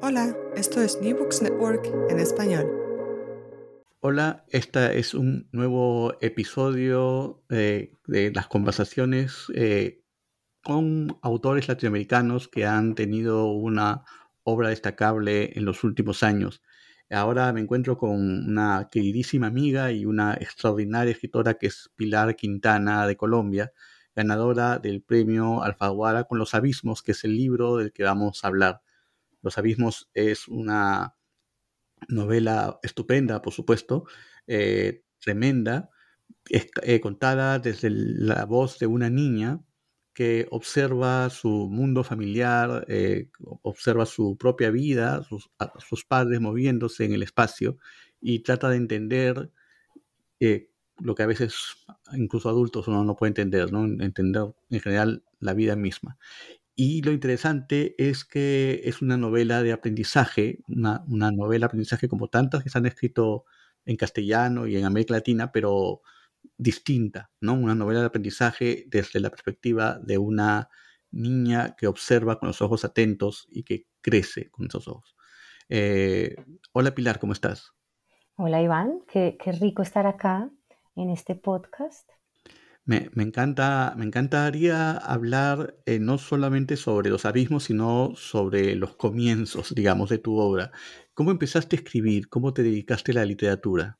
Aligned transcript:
Hola, 0.00 0.36
esto 0.54 0.80
es 0.80 1.00
New 1.02 1.18
Books 1.18 1.42
Network 1.42 1.84
en 2.08 2.20
español. 2.20 2.70
Hola, 3.98 4.44
este 4.48 4.96
es 4.96 5.12
un 5.12 5.48
nuevo 5.50 6.14
episodio 6.20 7.42
eh, 7.50 7.90
de 8.06 8.30
las 8.30 8.46
conversaciones 8.46 9.46
eh, 9.56 10.04
con 10.62 11.18
autores 11.20 11.66
latinoamericanos 11.66 12.46
que 12.46 12.64
han 12.64 12.94
tenido 12.94 13.46
una 13.46 14.04
obra 14.44 14.68
destacable 14.68 15.50
en 15.58 15.64
los 15.64 15.82
últimos 15.82 16.22
años. 16.22 16.62
Ahora 17.10 17.52
me 17.52 17.60
encuentro 17.60 17.98
con 17.98 18.10
una 18.12 18.88
queridísima 18.92 19.48
amiga 19.48 19.90
y 19.90 20.04
una 20.04 20.34
extraordinaria 20.34 21.10
escritora 21.10 21.54
que 21.54 21.66
es 21.66 21.90
Pilar 21.96 22.36
Quintana 22.36 23.04
de 23.08 23.16
Colombia, 23.16 23.72
ganadora 24.14 24.78
del 24.78 25.02
premio 25.02 25.64
Alfaguara 25.64 26.22
con 26.22 26.38
los 26.38 26.54
abismos, 26.54 27.02
que 27.02 27.12
es 27.12 27.24
el 27.24 27.36
libro 27.36 27.78
del 27.78 27.92
que 27.92 28.04
vamos 28.04 28.44
a 28.44 28.46
hablar. 28.46 28.82
Los 29.48 29.56
Abismos 29.56 30.10
es 30.12 30.46
una 30.46 31.16
novela 32.06 32.78
estupenda, 32.82 33.40
por 33.40 33.54
supuesto, 33.54 34.04
eh, 34.46 35.04
tremenda, 35.20 35.88
eh, 36.50 37.00
contada 37.00 37.58
desde 37.58 37.88
la 37.88 38.44
voz 38.44 38.78
de 38.78 38.86
una 38.86 39.08
niña 39.08 39.64
que 40.12 40.46
observa 40.50 41.30
su 41.30 41.48
mundo 41.48 42.04
familiar, 42.04 42.84
eh, 42.88 43.30
observa 43.62 44.04
su 44.04 44.36
propia 44.36 44.70
vida, 44.70 45.22
sus, 45.22 45.50
sus, 45.78 46.04
padres 46.04 46.42
moviéndose 46.42 47.06
en 47.06 47.14
el 47.14 47.22
espacio 47.22 47.78
y 48.20 48.40
trata 48.40 48.68
de 48.68 48.76
entender 48.76 49.50
lo 50.98 51.14
que 51.14 51.22
a 51.22 51.26
veces 51.26 51.54
incluso 52.12 52.50
adultos 52.50 52.86
uno 52.86 53.02
no 53.02 53.16
puede 53.16 53.30
entender, 53.30 53.72
¿no? 53.72 53.86
entender 53.86 54.54
en 54.68 54.80
general 54.80 55.24
la 55.40 55.54
vida 55.54 55.74
misma. 55.74 56.18
Y 56.80 57.02
lo 57.02 57.10
interesante 57.10 57.96
es 57.98 58.24
que 58.24 58.82
es 58.84 59.02
una 59.02 59.16
novela 59.16 59.64
de 59.64 59.72
aprendizaje, 59.72 60.60
una, 60.68 61.02
novela 61.08 61.64
de 61.64 61.66
aprendizaje 61.66 62.06
como 62.08 62.28
tantas 62.28 62.62
que 62.62 62.70
se 62.70 62.78
han 62.78 62.86
escrito 62.86 63.46
en 63.84 63.96
castellano 63.96 64.64
y 64.68 64.76
en 64.76 64.84
América 64.84 65.14
Latina, 65.14 65.50
pero 65.50 66.02
distinta, 66.56 67.32
¿no? 67.40 67.54
Una 67.54 67.74
novela 67.74 67.98
de 67.98 68.06
aprendizaje 68.06 68.84
desde 68.86 69.18
la 69.18 69.30
perspectiva 69.30 69.98
de 69.98 70.18
una 70.18 70.68
niña 71.10 71.74
que 71.74 71.88
observa 71.88 72.38
con 72.38 72.46
los 72.46 72.62
ojos 72.62 72.84
atentos 72.84 73.48
y 73.50 73.64
que 73.64 73.88
crece 74.00 74.48
con 74.48 74.66
esos 74.66 74.86
ojos. 74.86 75.16
Eh, 75.68 76.36
hola 76.70 76.94
Pilar, 76.94 77.18
¿cómo 77.18 77.32
estás? 77.32 77.72
Hola 78.36 78.62
Iván, 78.62 79.00
qué, 79.08 79.36
qué 79.42 79.50
rico 79.50 79.82
estar 79.82 80.06
acá 80.06 80.48
en 80.94 81.10
este 81.10 81.34
podcast. 81.34 82.08
Me, 82.88 83.10
encanta, 83.22 83.92
me 83.98 84.06
encantaría 84.06 84.92
hablar 84.92 85.74
eh, 85.84 85.98
no 85.98 86.16
solamente 86.16 86.78
sobre 86.78 87.10
los 87.10 87.26
abismos, 87.26 87.64
sino 87.64 88.12
sobre 88.16 88.74
los 88.76 88.96
comienzos, 88.96 89.74
digamos, 89.74 90.08
de 90.08 90.16
tu 90.16 90.38
obra. 90.38 90.72
¿Cómo 91.12 91.30
empezaste 91.30 91.76
a 91.76 91.80
escribir? 91.80 92.30
¿Cómo 92.30 92.54
te 92.54 92.62
dedicaste 92.62 93.12
a 93.12 93.16
la 93.16 93.26
literatura? 93.26 93.98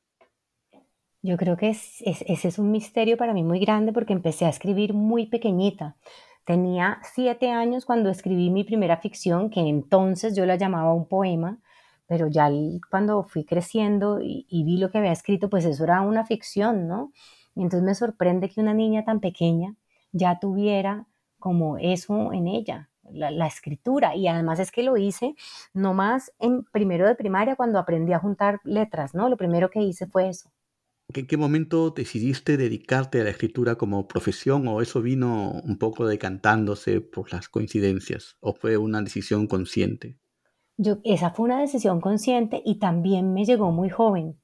Yo 1.21 1.37
creo 1.37 1.55
que 1.55 1.69
ese 1.69 2.25
es 2.25 2.57
un 2.57 2.71
misterio 2.71 3.15
para 3.15 3.35
mí 3.35 3.43
muy 3.43 3.59
grande 3.59 3.93
porque 3.93 4.13
empecé 4.13 4.45
a 4.45 4.49
escribir 4.49 4.95
muy 4.95 5.27
pequeñita. 5.27 5.95
Tenía 6.43 6.97
siete 7.13 7.51
años 7.51 7.85
cuando 7.85 8.09
escribí 8.09 8.49
mi 8.49 8.63
primera 8.63 8.97
ficción, 8.97 9.51
que 9.51 9.59
entonces 9.59 10.35
yo 10.35 10.47
la 10.47 10.55
llamaba 10.55 10.95
un 10.95 11.07
poema, 11.07 11.59
pero 12.07 12.25
ya 12.27 12.49
cuando 12.89 13.21
fui 13.21 13.45
creciendo 13.45 14.19
y, 14.19 14.47
y 14.49 14.63
vi 14.63 14.77
lo 14.77 14.89
que 14.89 14.97
había 14.97 15.11
escrito, 15.11 15.47
pues 15.47 15.65
eso 15.65 15.83
era 15.83 16.01
una 16.01 16.25
ficción, 16.25 16.87
¿no? 16.87 17.11
Y 17.59 17.63
entonces 17.63 17.85
me 17.85 17.93
sorprende 17.93 18.49
que 18.49 18.61
una 18.61 18.73
niña 18.73 19.03
tan 19.03 19.19
pequeña 19.19 19.75
ya 20.13 20.39
tuviera 20.39 21.07
como 21.39 21.77
eso 21.77 22.31
en 22.31 22.47
ella, 22.47 22.89
la, 23.11 23.47
escritura. 23.47 24.15
Y 24.15 24.29
además 24.29 24.61
es 24.61 24.71
que 24.71 24.81
lo 24.81 24.95
hice 24.95 25.35
no 25.73 25.93
más 25.93 26.31
en 26.39 26.63
primero 26.63 27.05
de 27.05 27.15
primaria 27.15 27.57
cuando 27.57 27.77
aprendí 27.77 28.13
a 28.13 28.19
juntar 28.19 28.61
letras, 28.63 29.13
¿no? 29.13 29.27
Lo 29.27 29.35
primero 29.35 29.69
que 29.69 29.81
hice 29.81 30.07
fue 30.07 30.29
eso. 30.29 30.49
¿En 31.13 31.27
qué 31.27 31.35
momento 31.35 31.89
decidiste 31.89 32.55
dedicarte 32.55 33.19
a 33.19 33.25
la 33.25 33.31
escritura 33.31 33.75
como 33.75 34.07
profesión 34.07 34.65
o 34.69 34.81
eso 34.81 35.01
vino 35.01 35.51
un 35.51 35.77
poco 35.77 36.07
decantándose 36.07 37.01
por 37.01 37.33
las 37.33 37.49
coincidencias 37.49 38.37
o 38.39 38.53
fue 38.53 38.77
una 38.77 39.01
decisión 39.01 39.47
consciente? 39.47 40.17
Yo, 40.77 40.99
esa 41.03 41.31
fue 41.31 41.43
una 41.43 41.59
decisión 41.59 41.99
consciente 41.99 42.61
y 42.63 42.79
también 42.79 43.33
me 43.33 43.43
llegó 43.43 43.73
muy 43.73 43.89
joven. 43.89 44.38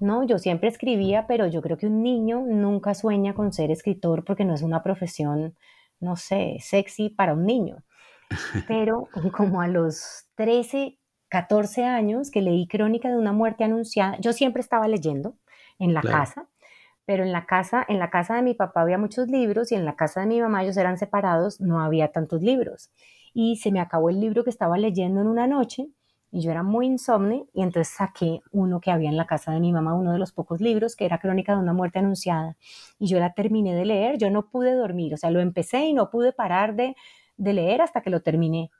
No, 0.00 0.24
yo 0.24 0.38
siempre 0.38 0.68
escribía, 0.68 1.26
pero 1.26 1.46
yo 1.46 1.62
creo 1.62 1.76
que 1.76 1.86
un 1.86 2.02
niño 2.02 2.40
nunca 2.46 2.94
sueña 2.94 3.34
con 3.34 3.52
ser 3.52 3.70
escritor 3.70 4.24
porque 4.24 4.44
no 4.44 4.54
es 4.54 4.62
una 4.62 4.82
profesión, 4.82 5.56
no 6.00 6.16
sé, 6.16 6.58
sexy 6.60 7.10
para 7.10 7.34
un 7.34 7.44
niño. 7.44 7.84
Pero 8.68 9.08
como 9.36 9.60
a 9.60 9.68
los 9.68 10.26
13, 10.34 10.98
14 11.28 11.84
años 11.84 12.30
que 12.30 12.42
leí 12.42 12.66
Crónica 12.66 13.08
de 13.08 13.16
una 13.16 13.32
muerte 13.32 13.64
anunciada, 13.64 14.18
yo 14.20 14.32
siempre 14.32 14.60
estaba 14.60 14.86
leyendo 14.86 15.34
en 15.78 15.94
la 15.94 16.02
casa, 16.02 16.48
pero 17.04 17.22
en 17.24 17.32
la 17.32 17.46
casa, 17.46 17.84
en 17.88 17.98
la 17.98 18.10
casa 18.10 18.34
de 18.34 18.42
mi 18.42 18.54
papá 18.54 18.82
había 18.82 18.98
muchos 18.98 19.28
libros 19.28 19.72
y 19.72 19.76
en 19.76 19.84
la 19.84 19.96
casa 19.96 20.20
de 20.20 20.26
mi 20.26 20.40
mamá 20.40 20.62
ellos 20.62 20.76
eran 20.76 20.98
separados, 20.98 21.60
no 21.60 21.80
había 21.80 22.12
tantos 22.12 22.42
libros. 22.42 22.90
Y 23.32 23.56
se 23.56 23.70
me 23.70 23.80
acabó 23.80 24.10
el 24.10 24.20
libro 24.20 24.44
que 24.44 24.50
estaba 24.50 24.76
leyendo 24.76 25.20
en 25.20 25.26
una 25.26 25.46
noche 25.46 25.88
y 26.30 26.42
yo 26.42 26.50
era 26.50 26.62
muy 26.62 26.86
insomne 26.86 27.46
y 27.54 27.62
entonces 27.62 27.94
saqué 27.94 28.42
uno 28.52 28.80
que 28.80 28.90
había 28.90 29.08
en 29.08 29.16
la 29.16 29.26
casa 29.26 29.52
de 29.52 29.60
mi 29.60 29.72
mamá, 29.72 29.94
uno 29.94 30.12
de 30.12 30.18
los 30.18 30.32
pocos 30.32 30.60
libros, 30.60 30.94
que 30.94 31.04
era 31.06 31.18
Crónica 31.18 31.54
de 31.54 31.60
una 31.60 31.72
muerte 31.72 31.98
anunciada. 31.98 32.56
Y 32.98 33.06
yo 33.06 33.18
la 33.18 33.32
terminé 33.32 33.74
de 33.74 33.86
leer, 33.86 34.18
yo 34.18 34.30
no 34.30 34.48
pude 34.50 34.74
dormir, 34.74 35.14
o 35.14 35.16
sea, 35.16 35.30
lo 35.30 35.40
empecé 35.40 35.86
y 35.86 35.94
no 35.94 36.10
pude 36.10 36.32
parar 36.32 36.76
de, 36.76 36.96
de 37.36 37.52
leer 37.52 37.80
hasta 37.80 38.02
que 38.02 38.10
lo 38.10 38.20
terminé. 38.20 38.70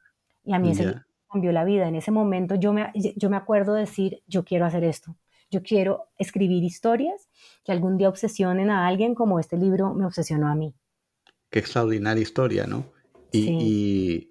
Y 0.44 0.52
a 0.52 0.58
mí 0.58 0.70
ese 0.70 0.94
cambió 1.30 1.52
la 1.52 1.64
vida. 1.64 1.88
En 1.88 1.94
ese 1.94 2.10
momento 2.10 2.54
yo 2.54 2.72
me, 2.72 2.90
yo 2.94 3.30
me 3.30 3.36
acuerdo 3.36 3.74
de 3.74 3.80
decir, 3.80 4.22
yo 4.26 4.44
quiero 4.44 4.66
hacer 4.66 4.84
esto. 4.84 5.16
Yo 5.50 5.62
quiero 5.62 6.08
escribir 6.18 6.62
historias 6.62 7.28
que 7.64 7.72
algún 7.72 7.96
día 7.96 8.10
obsesionen 8.10 8.70
a 8.70 8.86
alguien 8.86 9.14
como 9.14 9.40
este 9.40 9.56
libro 9.56 9.94
me 9.94 10.04
obsesionó 10.04 10.48
a 10.48 10.54
mí. 10.54 10.74
Qué 11.50 11.58
extraordinaria 11.58 12.22
historia, 12.22 12.66
¿no? 12.66 12.84
y 13.32 13.48
y 13.60 14.30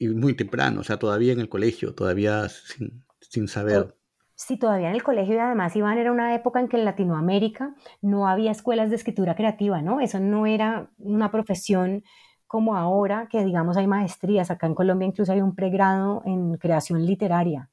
muy 0.00 0.34
temprano, 0.34 0.80
o 0.80 0.84
sea, 0.84 0.98
todavía 0.98 1.32
en 1.32 1.40
el 1.40 1.48
colegio, 1.48 1.94
todavía 1.94 2.48
sin, 2.48 3.04
sin 3.20 3.48
saber. 3.48 3.94
Sí, 4.36 4.58
todavía 4.58 4.88
en 4.88 4.96
el 4.96 5.02
colegio 5.04 5.36
y 5.36 5.38
además, 5.38 5.76
Iván, 5.76 5.98
era 5.98 6.10
una 6.10 6.34
época 6.34 6.58
en 6.58 6.68
que 6.68 6.76
en 6.76 6.84
Latinoamérica 6.84 7.74
no 8.02 8.26
había 8.26 8.50
escuelas 8.50 8.90
de 8.90 8.96
escritura 8.96 9.36
creativa, 9.36 9.80
¿no? 9.80 10.00
Eso 10.00 10.18
no 10.18 10.46
era 10.46 10.90
una 10.98 11.30
profesión 11.30 12.02
como 12.46 12.76
ahora 12.76 13.28
que 13.30 13.44
digamos 13.44 13.76
hay 13.76 13.86
maestrías, 13.86 14.50
acá 14.50 14.66
en 14.66 14.74
Colombia 14.74 15.08
incluso 15.08 15.32
hay 15.32 15.40
un 15.40 15.54
pregrado 15.54 16.22
en 16.24 16.56
creación 16.56 17.04
literaria. 17.04 17.70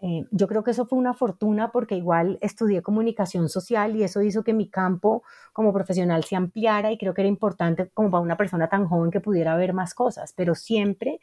Eh, 0.00 0.26
yo 0.30 0.46
creo 0.46 0.62
que 0.62 0.70
eso 0.70 0.86
fue 0.86 0.98
una 0.98 1.14
fortuna 1.14 1.72
porque 1.72 1.96
igual 1.96 2.38
estudié 2.40 2.82
comunicación 2.82 3.48
social 3.48 3.96
y 3.96 4.04
eso 4.04 4.22
hizo 4.22 4.44
que 4.44 4.54
mi 4.54 4.70
campo 4.70 5.24
como 5.52 5.72
profesional 5.72 6.22
se 6.22 6.36
ampliara 6.36 6.92
y 6.92 6.98
creo 6.98 7.14
que 7.14 7.22
era 7.22 7.28
importante 7.28 7.90
como 7.94 8.10
para 8.10 8.22
una 8.22 8.36
persona 8.36 8.68
tan 8.68 8.86
joven 8.86 9.10
que 9.10 9.20
pudiera 9.20 9.56
ver 9.56 9.72
más 9.72 9.94
cosas, 9.94 10.32
pero 10.36 10.54
siempre 10.54 11.18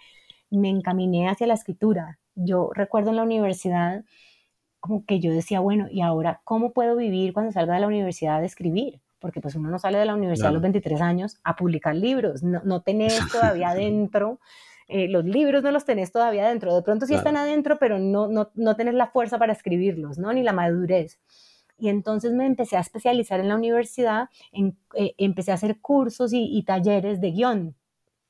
me 0.58 0.70
encaminé 0.70 1.30
hacia 1.30 1.48
la 1.48 1.54
escritura. 1.54 2.20
Yo 2.36 2.72
recuerdo 2.74 3.12
en 3.12 3.18
la 3.18 3.24
universidad 3.24 4.04
como 4.80 5.06
que 5.06 5.20
yo 5.20 5.32
decía, 5.32 5.60
bueno, 5.62 5.88
¿y 5.90 6.02
ahora 6.02 6.42
cómo 6.44 6.72
puedo 6.72 6.96
vivir 6.96 7.34
cuando 7.34 7.52
salga 7.52 7.74
de 7.74 7.80
la 7.80 7.88
universidad 7.88 8.40
de 8.40 8.46
escribir? 8.46 9.02
Porque 9.20 9.42
pues 9.42 9.56
uno 9.56 9.70
no 9.70 9.80
sale 9.80 9.98
de 9.98 10.06
la 10.06 10.14
universidad 10.14 10.50
a 10.50 10.54
los 10.54 10.62
23 10.62 11.02
años 11.02 11.40
a 11.44 11.56
publicar 11.56 11.96
libros, 11.96 12.44
no, 12.44 12.62
no 12.64 12.82
tenés 12.82 13.20
todavía 13.32 13.74
dentro, 13.74 14.40
eh, 14.88 15.08
los 15.08 15.26
libros 15.26 15.64
no 15.64 15.72
los 15.72 15.86
tenés 15.86 16.12
todavía 16.12 16.48
dentro, 16.48 16.76
de 16.76 16.84
pronto 16.84 17.08
sí 17.08 17.16
están 17.16 17.36
adentro, 17.36 17.80
pero 17.80 17.98
no, 17.98 18.28
no, 18.28 18.52
no 18.54 18.76
tenés 18.76 18.94
la 18.94 19.08
fuerza 19.08 19.40
para 19.40 19.54
escribirlos, 19.54 20.20
¿no? 20.20 20.32
Ni 20.32 20.44
la 20.44 20.54
madurez. 20.54 21.20
Y 21.78 21.90
entonces 21.90 22.32
me 22.34 22.46
empecé 22.46 22.78
a 22.78 22.82
especializar 22.82 23.40
en 23.40 23.50
la 23.50 23.56
universidad, 23.56 24.30
en, 24.52 24.78
eh, 24.94 25.14
empecé 25.18 25.52
a 25.52 25.56
hacer 25.56 25.80
cursos 25.82 26.32
y, 26.34 26.64
talleres 26.64 27.20
de 27.20 27.32
guion. 27.32 27.76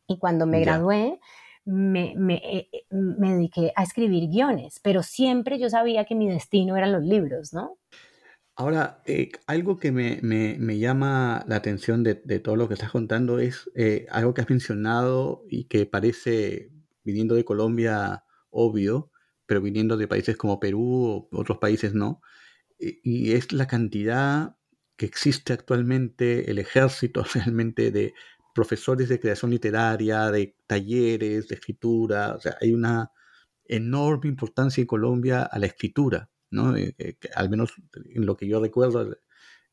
Y 0.08 0.18
cuando 0.18 0.48
me 0.48 0.62
gradué, 0.62 1.20
me, 1.66 2.14
eh, 2.14 2.70
eh, 2.72 2.86
me, 2.92 3.34
dediqué 3.34 3.74
a 3.76 3.84
escribir 3.84 4.30
guiones, 4.30 4.80
pero 4.84 5.04
siempre 5.04 5.60
yo 5.60 5.70
sabía 5.70 6.06
que 6.06 6.16
mi 6.16 6.30
destino 6.30 6.78
eran 6.78 6.92
los 6.92 7.04
libros, 7.04 7.54
¿no? 7.54 7.78
Ahora, 8.56 9.02
eh, 9.06 9.32
algo 9.48 9.78
que 9.78 9.92
me, 9.92 10.20
me, 10.22 10.78
llama 10.80 11.44
la 11.48 11.58
atención 11.58 12.04
de, 12.04 12.22
de, 12.24 12.40
todo 12.40 12.56
lo 12.56 12.70
que 12.70 12.76
estás 12.76 12.92
contando 12.92 13.40
es 13.40 13.70
algo 14.10 14.34
que 14.34 14.42
has 14.42 14.50
mencionado 14.50 15.44
y 15.50 15.66
que 15.66 15.86
parece, 15.86 16.72
viniendo 17.04 17.36
de 17.36 17.44
Colombia, 17.44 18.24
obvio, 18.50 19.12
pero 19.46 19.62
viniendo 19.62 19.98
de 19.98 20.08
países 20.08 20.38
como 20.38 20.62
Perú 20.62 21.28
o 21.32 21.38
otros 21.38 21.58
países 21.58 21.94
no, 21.94 22.22
y 22.80 23.34
es 23.34 23.52
la 23.52 23.68
cantidad 23.68 24.56
que 24.96 25.06
existe 25.06 25.52
actualmente, 25.52 26.50
el 26.50 26.60
ejército 26.60 27.24
realmente 27.34 27.92
de 27.92 28.14
profesores 28.56 29.10
de 29.10 29.20
creación 29.20 29.52
literaria, 29.52 30.32
de 30.32 30.56
talleres, 30.66 31.50
de 31.50 31.56
escritura. 31.56 32.36
O 32.36 32.40
sea, 32.40 32.58
hay 32.62 32.74
una 32.74 33.12
enorme 33.66 34.30
importancia 34.30 34.82
en 34.82 34.88
Colombia 34.88 35.44
a 35.44 35.60
la 35.60 35.68
escritura, 35.68 36.30
¿no? 36.52 36.76
Eh, 36.78 36.96
eh, 36.98 37.18
al 37.36 37.50
menos 37.50 37.74
en 37.94 38.26
lo 38.26 38.38
que 38.38 38.48
yo 38.48 38.62
recuerdo, 38.62 39.18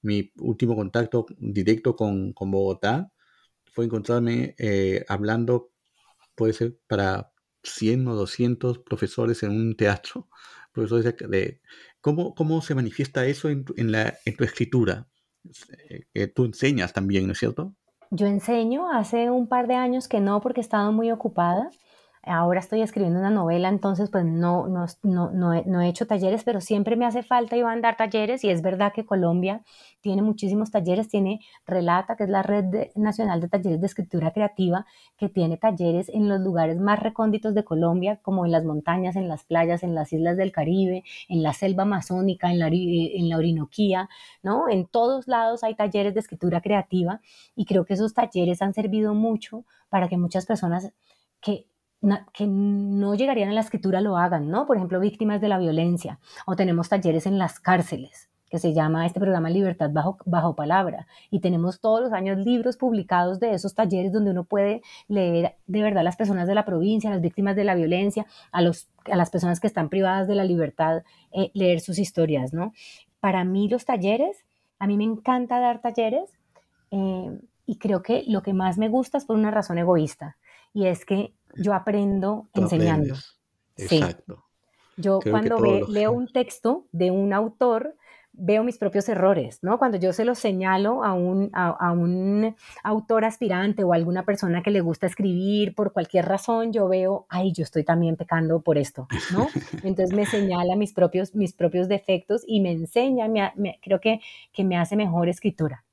mi 0.02 0.32
último 0.38 0.74
contacto 0.76 1.26
directo 1.38 1.94
con, 1.96 2.34
Bogotá 2.34 3.12
fue 3.72 3.84
encontrarme 3.86 4.56
eh, 4.58 5.04
hablando, 5.08 5.72
puede 6.34 6.52
ser 6.52 6.78
para 6.88 7.32
100 7.62 8.08
o 8.08 8.16
200 8.16 8.80
profesores 8.80 9.42
en 9.44 9.52
un 9.52 9.76
teatro, 9.76 10.28
profesores 10.72 11.14
de, 11.30 11.60
¿cómo, 12.00 12.34
¿cómo, 12.34 12.62
se 12.62 12.74
manifiesta 12.74 13.26
eso 13.26 13.48
en, 13.48 13.64
la, 13.92 14.18
en 14.24 14.36
tu 14.36 14.44
escritura? 14.44 15.08
que 16.14 16.28
tú 16.28 16.44
enseñas 16.44 16.92
también, 16.92 17.26
¿no 17.26 17.32
es 17.32 17.38
cierto? 17.38 17.76
Yo 18.14 18.26
enseño, 18.26 18.90
hace 18.92 19.30
un 19.30 19.46
par 19.46 19.66
de 19.66 19.74
años 19.74 20.06
que 20.06 20.20
no, 20.20 20.42
porque 20.42 20.60
he 20.60 20.62
estado 20.62 20.92
muy 20.92 21.10
ocupada. 21.10 21.70
Ahora 22.24 22.60
estoy 22.60 22.82
escribiendo 22.82 23.18
una 23.18 23.30
novela, 23.30 23.68
entonces 23.68 24.08
pues 24.08 24.24
no, 24.24 24.68
no, 24.68 24.86
no, 25.02 25.82
he, 25.82 25.88
hecho 25.88 26.06
talleres, 26.06 26.44
pero 26.44 26.60
siempre 26.60 26.94
me 26.94 27.04
hace 27.04 27.24
falta 27.24 27.56
y 27.56 27.62
a 27.62 27.76
dar 27.80 27.96
talleres 27.96 28.44
y 28.44 28.50
es 28.50 28.62
verdad 28.62 28.92
que 28.92 29.04
Colombia 29.04 29.64
tiene 30.00 30.22
muchísimos 30.22 30.70
talleres, 30.70 31.08
tiene 31.08 31.40
Relata, 31.66 32.14
que 32.14 32.22
es 32.22 32.30
la 32.30 32.44
red 32.44 32.90
nacional 32.94 33.40
de 33.40 33.48
talleres 33.48 33.80
de 33.80 33.88
escritura 33.88 34.30
creativa, 34.30 34.86
que 35.16 35.28
tiene 35.28 35.56
talleres 35.56 36.08
en 36.10 36.28
los 36.28 36.40
lugares 36.40 36.78
más 36.78 37.00
recónditos 37.00 37.54
de 37.54 37.64
Colombia, 37.64 38.20
como 38.22 38.46
en 38.46 38.52
las 38.52 38.64
montañas, 38.64 39.16
en 39.16 39.26
las 39.26 39.42
playas, 39.42 39.82
en 39.82 39.96
las 39.96 40.12
islas 40.12 40.36
del 40.36 40.52
Caribe, 40.52 41.02
en 41.28 41.42
la 41.42 41.52
selva 41.54 41.82
amazónica, 41.82 42.52
en 42.52 42.60
la, 42.60 42.68
en 42.68 43.28
la 43.28 43.36
Orinoquía, 43.36 44.08
¿no? 44.44 44.68
En 44.68 44.86
todos 44.86 45.26
lados 45.26 45.64
hay 45.64 45.74
talleres 45.74 46.14
de 46.14 46.20
escritura 46.20 46.60
creativa 46.60 47.20
y 47.56 47.64
creo 47.64 47.84
que 47.84 47.94
esos 47.94 48.14
talleres 48.14 48.62
han 48.62 48.74
servido 48.74 49.12
mucho 49.12 49.64
para 49.88 50.08
que 50.08 50.16
muchas 50.16 50.46
personas 50.46 50.92
que 51.40 51.66
que 52.32 52.46
no 52.46 53.14
llegarían 53.14 53.50
a 53.50 53.52
la 53.52 53.60
escritura 53.60 54.00
lo 54.00 54.16
hagan, 54.16 54.48
¿no? 54.48 54.66
Por 54.66 54.76
ejemplo, 54.76 54.98
víctimas 55.00 55.40
de 55.40 55.48
la 55.48 55.58
violencia. 55.58 56.18
O 56.46 56.56
tenemos 56.56 56.88
talleres 56.88 57.26
en 57.26 57.38
las 57.38 57.60
cárceles, 57.60 58.28
que 58.50 58.58
se 58.58 58.74
llama 58.74 59.06
este 59.06 59.20
programa 59.20 59.50
Libertad 59.50 59.90
bajo, 59.92 60.18
bajo 60.26 60.56
palabra. 60.56 61.06
Y 61.30 61.40
tenemos 61.40 61.80
todos 61.80 62.00
los 62.00 62.12
años 62.12 62.38
libros 62.38 62.76
publicados 62.76 63.38
de 63.38 63.54
esos 63.54 63.74
talleres 63.74 64.12
donde 64.12 64.32
uno 64.32 64.44
puede 64.44 64.82
leer 65.08 65.56
de 65.66 65.82
verdad 65.82 66.00
a 66.00 66.04
las 66.04 66.16
personas 66.16 66.48
de 66.48 66.54
la 66.54 66.64
provincia, 66.64 67.08
a 67.08 67.14
las 67.14 67.22
víctimas 67.22 67.54
de 67.54 67.64
la 67.64 67.74
violencia, 67.74 68.26
a, 68.50 68.62
los, 68.62 68.88
a 69.10 69.16
las 69.16 69.30
personas 69.30 69.60
que 69.60 69.68
están 69.68 69.88
privadas 69.88 70.26
de 70.26 70.34
la 70.34 70.44
libertad, 70.44 71.04
eh, 71.30 71.50
leer 71.54 71.80
sus 71.80 71.98
historias, 71.98 72.52
¿no? 72.52 72.72
Para 73.20 73.44
mí 73.44 73.68
los 73.68 73.84
talleres, 73.84 74.44
a 74.80 74.88
mí 74.88 74.96
me 74.96 75.04
encanta 75.04 75.60
dar 75.60 75.80
talleres 75.80 76.30
eh, 76.90 77.38
y 77.64 77.78
creo 77.78 78.02
que 78.02 78.24
lo 78.26 78.42
que 78.42 78.52
más 78.52 78.76
me 78.76 78.88
gusta 78.88 79.18
es 79.18 79.24
por 79.24 79.36
una 79.36 79.52
razón 79.52 79.78
egoísta 79.78 80.36
y 80.74 80.86
es 80.86 81.04
que 81.04 81.34
yo 81.56 81.74
aprendo 81.74 82.48
enseñando. 82.54 83.14
Exacto. 83.76 84.44
Yo 84.96 85.20
cuando 85.30 85.58
leo 85.88 86.12
un 86.12 86.28
texto 86.28 86.86
de 86.92 87.10
un 87.10 87.32
autor, 87.32 87.96
veo 88.32 88.64
mis 88.64 88.78
propios 88.78 89.08
errores, 89.08 89.58
¿no? 89.62 89.78
Cuando 89.78 89.98
yo 89.98 90.12
se 90.12 90.24
los 90.24 90.38
señalo 90.38 91.04
a 91.04 91.12
un, 91.12 91.50
a, 91.52 91.92
un 91.92 92.54
autor 92.82 93.24
aspirante 93.24 93.84
o 93.84 93.92
a 93.92 93.96
alguna 93.96 94.24
persona 94.24 94.62
que 94.62 94.70
le 94.70 94.80
gusta 94.80 95.06
escribir 95.06 95.74
por 95.74 95.92
cualquier 95.92 96.26
razón, 96.26 96.72
yo 96.72 96.88
veo, 96.88 97.26
ay, 97.28 97.52
yo 97.52 97.62
estoy 97.62 97.84
también 97.84 98.16
pecando 98.16 98.60
por 98.60 98.78
esto, 98.78 99.06
¿no? 99.32 99.48
Entonces 99.84 100.14
me 100.14 100.26
señala 100.26 100.76
mis 100.76 100.92
propios, 100.92 101.34
mis 101.34 101.52
propios 101.52 101.88
defectos 101.88 102.42
y 102.46 102.60
me 102.60 102.72
enseña, 102.72 103.52
creo 103.82 104.00
que, 104.00 104.20
que 104.52 104.64
me 104.64 104.76
hace 104.76 104.96
mejor 104.96 105.28
escritura. 105.28 105.84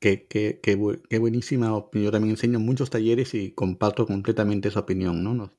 Qué, 0.00 0.26
qué, 0.26 0.60
qué, 0.62 0.76
buenísima 1.18 1.74
opinión. 1.74 2.06
Yo 2.06 2.12
también 2.12 2.30
enseño 2.32 2.58
muchos 2.58 2.88
talleres 2.90 3.34
y 3.34 3.52
comparto 3.52 4.06
completamente 4.06 4.68
esa 4.68 4.80
opinión, 4.80 5.22
¿no? 5.22 5.34
Nos, 5.34 5.50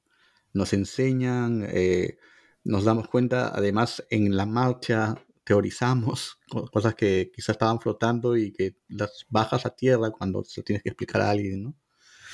nos 0.54 0.74
enseñan, 0.74 1.66
eh, 1.70 2.18
nos 2.64 2.84
damos 2.84 3.08
cuenta, 3.08 3.52
además 3.54 4.04
en 4.10 4.36
la 4.36 4.46
marcha 4.48 5.16
teorizamos 5.44 6.40
cosas 6.72 6.96
que 6.96 7.32
quizás 7.34 7.56
estaban 7.56 7.80
flotando 7.80 8.36
y 8.36 8.52
que 8.52 8.78
las 8.90 9.26
bajas 9.30 9.66
a 9.66 9.76
tierra 9.76 10.12
cuando 10.12 10.44
se 10.44 10.64
tienes 10.64 10.84
que 10.84 10.90
explicar 10.90 11.22
a 11.22 11.30
alguien, 11.30 11.64
¿no? 11.64 11.76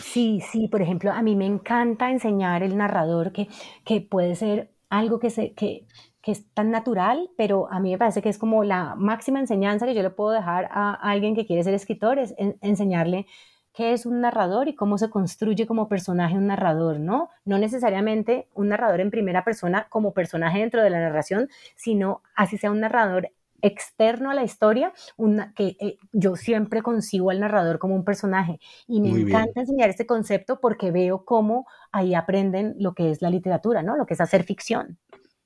Sí, 0.02 0.42
sí, 0.52 0.68
por 0.68 0.82
ejemplo, 0.82 1.12
a 1.12 1.22
mí 1.24 1.36
me 1.36 1.46
encanta 1.46 2.12
enseñar 2.12 2.64
el 2.64 2.78
narrador 2.78 3.32
que, 3.32 3.48
que 3.84 4.00
puede 4.00 4.36
ser 4.36 4.72
algo 4.90 5.20
que, 5.20 5.30
se, 5.30 5.54
que, 5.54 5.88
que 6.28 6.34
es 6.34 6.46
tan 6.54 6.72
natural, 6.72 7.30
pero 7.38 7.72
a 7.72 7.80
mí 7.80 7.90
me 7.90 7.98
parece 7.98 8.22
que 8.22 8.28
es 8.28 8.38
como 8.38 8.66
la 8.66 8.96
máxima 8.96 9.40
enseñanza 9.40 9.86
que 9.86 9.96
yo 9.96 10.02
le 10.02 10.10
puedo 10.10 10.32
dejar 10.32 10.68
a 10.74 10.92
alguien 10.92 11.36
que 11.36 11.46
quiere 11.46 11.64
ser 11.64 11.74
escritor, 11.74 12.20
es 12.20 12.36
enseñarle 12.60 13.28
qué 13.74 13.94
es 13.94 14.06
un 14.06 14.20
narrador 14.20 14.68
y 14.68 14.76
cómo 14.76 14.98
se 14.98 15.10
construye 15.10 15.66
como 15.66 15.88
personaje 15.88 16.36
un 16.36 16.48
narrador, 16.48 17.00
¿no? 17.00 17.30
No 17.46 17.58
necesariamente 17.58 18.50
un 18.54 18.68
narrador 18.68 19.00
en 19.00 19.10
primera 19.10 19.46
persona 19.46 19.88
como 19.88 20.14
personaje 20.14 20.60
dentro 20.60 20.84
de 20.84 20.90
la 20.90 21.00
narración, 21.00 21.48
sino 21.78 22.24
así 22.36 22.58
sea 22.58 22.72
un 22.72 22.82
narrador 22.82 23.30
externo 23.62 24.30
a 24.30 24.34
la 24.34 24.44
historia, 24.44 24.92
una, 25.16 25.54
que 25.54 25.78
eh, 25.80 25.98
yo 26.12 26.36
siempre 26.36 26.82
consigo 26.82 27.30
al 27.30 27.40
narrador 27.40 27.80
como 27.80 27.96
un 27.96 28.04
personaje 28.04 28.60
y 28.86 29.00
me 29.00 29.12
encanta 29.12 29.62
enseñar 29.62 29.90
este 29.90 30.06
concepto 30.06 30.60
porque 30.60 30.92
veo 30.92 31.24
cómo 31.24 31.68
ahí 31.94 32.16
aprenden 32.16 32.76
lo 32.80 32.94
que 32.94 33.12
es 33.12 33.22
la 33.22 33.30
literatura, 33.30 33.82
¿no? 33.82 33.96
Lo 33.96 34.06
que 34.06 34.16
es 34.16 34.20
hacer 34.20 34.44
ficción. 34.44 34.98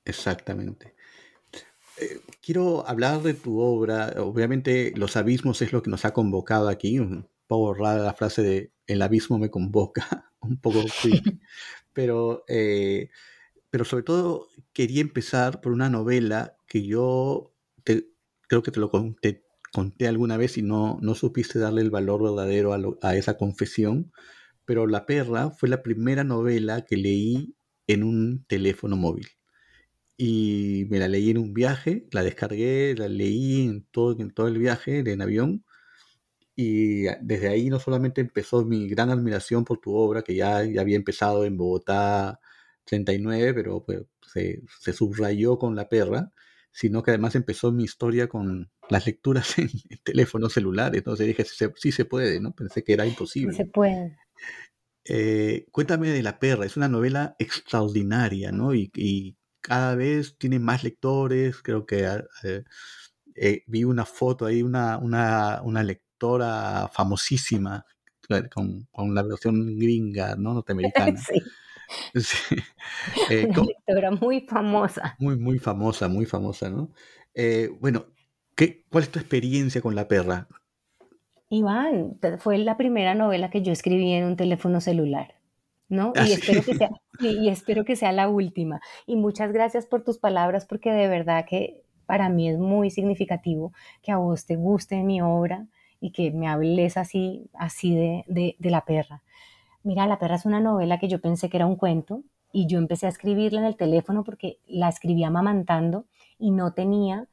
Exactamente. 0.04 0.94
Eh, 1.98 2.20
quiero 2.42 2.86
hablar 2.88 3.22
de 3.22 3.34
tu 3.34 3.60
obra. 3.60 4.14
Obviamente 4.18 4.92
los 4.96 5.16
abismos 5.16 5.62
es 5.62 5.72
lo 5.72 5.82
que 5.82 5.90
nos 5.90 6.04
ha 6.04 6.12
convocado 6.12 6.68
aquí. 6.68 6.98
Un 6.98 7.28
poco 7.46 7.74
rara 7.74 8.02
la 8.02 8.14
frase 8.14 8.42
de 8.42 8.72
el 8.86 9.02
abismo 9.02 9.38
me 9.38 9.50
convoca, 9.50 10.30
un 10.40 10.58
poco 10.58 10.82
creepy. 11.02 11.40
pero, 11.92 12.44
eh, 12.48 13.10
pero 13.70 13.84
sobre 13.84 14.04
todo 14.04 14.48
quería 14.72 15.02
empezar 15.02 15.60
por 15.60 15.72
una 15.72 15.90
novela 15.90 16.56
que 16.66 16.84
yo 16.84 17.52
creo 17.84 18.62
que 18.62 18.70
te 18.70 18.80
lo 18.80 18.90
conté, 18.90 19.44
conté, 19.72 20.08
alguna 20.08 20.36
vez 20.36 20.58
y 20.58 20.62
no, 20.62 20.98
no 21.00 21.14
supiste 21.14 21.58
darle 21.58 21.80
el 21.82 21.90
valor 21.90 22.22
verdadero 22.22 22.74
a, 22.74 23.08
a 23.08 23.16
esa 23.16 23.38
confesión. 23.38 24.12
Pero 24.64 24.86
La 24.86 25.06
Perra 25.06 25.50
fue 25.50 25.68
la 25.68 25.82
primera 25.82 26.24
novela 26.24 26.84
que 26.84 26.96
leí 26.96 27.56
en 27.86 28.04
un 28.04 28.44
teléfono 28.46 28.96
móvil 28.96 29.28
y 30.24 30.86
me 30.88 31.00
la 31.00 31.08
leí 31.08 31.30
en 31.30 31.38
un 31.38 31.52
viaje, 31.52 32.06
la 32.12 32.22
descargué, 32.22 32.94
la 32.96 33.08
leí 33.08 33.66
en 33.66 33.82
todo, 33.90 34.16
en 34.20 34.30
todo 34.30 34.46
el 34.46 34.56
viaje 34.56 35.00
en 35.00 35.20
avión 35.20 35.64
y 36.54 37.06
desde 37.22 37.48
ahí 37.48 37.68
no 37.70 37.80
solamente 37.80 38.20
empezó 38.20 38.64
mi 38.64 38.88
gran 38.88 39.10
admiración 39.10 39.64
por 39.64 39.80
tu 39.80 39.96
obra, 39.96 40.22
que 40.22 40.36
ya, 40.36 40.62
ya 40.62 40.80
había 40.80 40.94
empezado 40.94 41.44
en 41.44 41.56
Bogotá 41.56 42.38
39, 42.84 43.52
pero 43.52 43.84
pues, 43.84 44.02
se, 44.32 44.62
se, 44.78 44.92
subrayó 44.92 45.58
con 45.58 45.74
la 45.74 45.88
perra, 45.88 46.30
sino 46.70 47.02
que 47.02 47.10
además 47.10 47.34
empezó 47.34 47.72
mi 47.72 47.82
historia 47.82 48.28
con 48.28 48.70
las 48.90 49.06
lecturas 49.06 49.58
en, 49.58 49.70
teléfonos 50.04 50.52
celulares. 50.52 50.98
Entonces 50.98 51.26
dije, 51.26 51.44
sí, 51.44 51.66
sí, 51.74 51.90
se 51.90 52.04
puede, 52.04 52.38
¿no? 52.38 52.54
Pensé 52.54 52.84
que 52.84 52.92
era 52.92 53.06
imposible. 53.06 53.56
se 53.56 53.66
puede. 53.66 54.16
eh, 55.04 55.66
cuéntame 55.72 56.10
de 56.10 56.22
La 56.22 56.38
Perra, 56.38 56.64
es 56.64 56.76
una 56.76 56.88
novela 56.88 57.34
extraordinaria, 57.40 58.52
¿no? 58.52 58.72
Y, 58.72 59.36
cada 59.62 59.94
vez 59.94 60.36
tiene 60.36 60.58
más 60.58 60.84
lectores, 60.84 61.62
creo 61.62 61.86
que 61.86 62.06
ah, 62.06 62.24
eh, 62.42 62.64
eh, 63.34 63.62
vi 63.66 63.84
una 63.84 64.04
foto 64.04 64.44
ahí, 64.44 64.62
una, 64.62 64.98
una, 64.98 65.82
lectora 65.82 66.88
famosísima 66.92 67.86
con, 68.54 69.14
la 69.14 69.22
versión 69.22 69.78
gringa, 69.78 70.36
¿no? 70.36 70.54
Norteamericana. 70.54 71.18
Sí. 72.14 72.56
una 73.48 73.64
lectora 73.64 74.10
muy 74.10 74.40
famosa. 74.42 75.16
Muy, 75.18 75.36
muy 75.36 75.58
famosa, 75.58 76.08
muy 76.08 76.26
famosa, 76.26 76.68
¿no? 76.68 76.90
bueno, 77.80 78.06
¿qué, 78.54 78.84
¿cuál 78.90 79.04
es 79.04 79.10
tu 79.10 79.18
experiencia 79.18 79.80
con 79.80 79.94
La 79.94 80.06
Perra? 80.06 80.48
Iván, 81.48 82.18
fue 82.38 82.58
la 82.58 82.76
primera 82.76 83.14
novela 83.14 83.50
que 83.50 83.62
yo 83.62 83.72
escribí 83.72 84.12
en 84.12 84.24
un 84.24 84.36
teléfono 84.36 84.80
celular, 84.80 85.34
¿no? 85.92 86.14
Y, 86.26 86.32
espero 86.32 86.62
que 86.62 86.74
sea, 86.74 86.90
y 87.20 87.48
espero 87.48 87.84
que 87.84 87.96
sea 87.96 88.12
la 88.12 88.28
última. 88.28 88.80
Y 89.06 89.16
muchas 89.16 89.52
gracias 89.52 89.86
por 89.86 90.02
tus 90.02 90.18
palabras, 90.18 90.64
porque 90.64 90.90
de 90.90 91.06
verdad 91.06 91.44
que 91.46 91.82
para 92.06 92.30
mí 92.30 92.48
es 92.48 92.58
muy 92.58 92.90
significativo 92.90 93.72
que 94.02 94.10
a 94.10 94.16
vos 94.16 94.46
te 94.46 94.56
guste 94.56 95.02
mi 95.02 95.20
obra 95.20 95.66
y 96.00 96.10
que 96.10 96.30
me 96.30 96.48
hables 96.48 96.96
así, 96.96 97.50
así 97.52 97.94
de, 97.94 98.24
de, 98.26 98.56
de 98.58 98.70
La 98.70 98.86
Perra. 98.86 99.22
Mira, 99.82 100.06
La 100.06 100.18
Perra 100.18 100.36
es 100.36 100.46
una 100.46 100.60
novela 100.60 100.98
que 100.98 101.08
yo 101.08 101.20
pensé 101.20 101.50
que 101.50 101.58
era 101.58 101.66
un 101.66 101.76
cuento 101.76 102.22
y 102.52 102.66
yo 102.66 102.78
empecé 102.78 103.06
a 103.06 103.10
escribirla 103.10 103.60
en 103.60 103.66
el 103.66 103.76
teléfono 103.76 104.24
porque 104.24 104.58
la 104.66 104.88
escribía 104.88 105.28
amamantando 105.28 106.06
y 106.38 106.52
no 106.52 106.72
tenía 106.72 107.28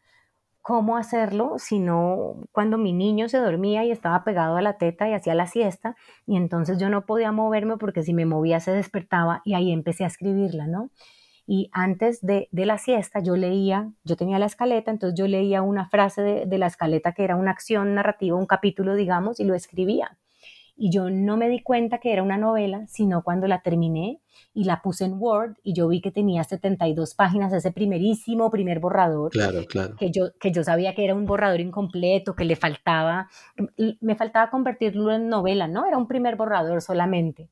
cómo 0.62 0.98
hacerlo, 0.98 1.56
sino 1.58 2.48
cuando 2.52 2.78
mi 2.78 2.94
niño 2.94 3.30
se 3.30 3.40
dormía 3.40 3.84
y 3.86 3.92
estaba 3.92 4.24
pegado 4.24 4.58
a 4.58 4.62
la 4.62 4.78
teta 4.78 5.10
y 5.10 5.14
hacía 5.14 5.36
la 5.36 5.48
siesta, 5.48 5.96
y 6.26 6.38
entonces 6.38 6.78
yo 6.78 6.90
no 6.90 7.06
podía 7.06 7.32
moverme 7.32 7.78
porque 7.78 8.04
si 8.04 8.14
me 8.14 8.26
movía 8.26 8.60
se 8.60 8.72
despertaba 8.72 9.42
y 9.46 9.54
ahí 9.56 9.72
empecé 9.72 10.04
a 10.04 10.08
escribirla, 10.08 10.68
¿no? 10.68 10.92
Y 11.48 11.70
antes 11.74 12.22
de, 12.22 12.48
la 12.52 12.78
siesta 12.78 13.22
yo 13.22 13.36
leía, 13.36 13.92
yo 14.04 14.16
tenía 14.16 14.38
la 14.38 14.46
escaleta, 14.46 14.92
entonces 14.92 15.18
yo 15.18 15.28
leía 15.28 15.64
una 15.64 15.90
frase 15.90 16.22
de, 16.22 16.46
de 16.46 16.58
la 16.60 16.68
escaleta 16.68 17.14
que 17.14 17.24
era 17.24 17.36
una 17.36 17.52
acción 17.52 17.96
narrativa, 17.96 18.38
un 18.38 18.46
capítulo, 18.46 18.96
digamos, 18.96 19.40
y 19.40 19.46
lo 19.46 19.56
escribía 19.56 20.20
y 20.80 20.92
yo 20.92 21.10
no 21.10 21.36
me 21.36 21.50
di 21.50 21.62
cuenta 21.62 21.98
que 21.98 22.14
era 22.14 22.24
una 22.24 22.38
novela, 22.38 22.88
sino 22.88 23.22
cuando 23.22 23.48
la 23.48 23.62
terminé 23.62 24.22
y 24.54 24.64
la 24.64 24.82
puse 24.82 25.04
en 25.04 25.16
Word 25.20 25.58
y 25.62 25.74
yo 25.74 25.90
vi 25.90 26.00
que 26.00 26.10
tenía 26.10 26.46
72 26.46 27.16
páginas, 27.16 27.52
ese 27.52 27.74
primerísimo 27.74 28.50
primer 28.50 28.80
borrador. 28.80 29.30
Claro, 29.30 29.66
claro. 29.68 29.98
Que 29.98 30.10
yo, 30.10 30.30
que 30.40 30.54
yo 30.54 30.64
sabía 30.64 30.96
que 30.96 31.04
era 31.04 31.16
un 31.16 31.26
borrador 31.26 31.60
incompleto, 31.60 32.34
que 32.34 32.46
le 32.46 32.56
faltaba, 32.56 33.28
me 34.00 34.16
faltaba 34.16 34.50
convertirlo 34.50 35.12
en 35.12 35.28
novela, 35.28 35.68
¿no? 35.68 35.86
Era 35.86 35.98
un 35.98 36.08
primer 36.08 36.38
borrador 36.38 36.82
solamente. 36.82 37.50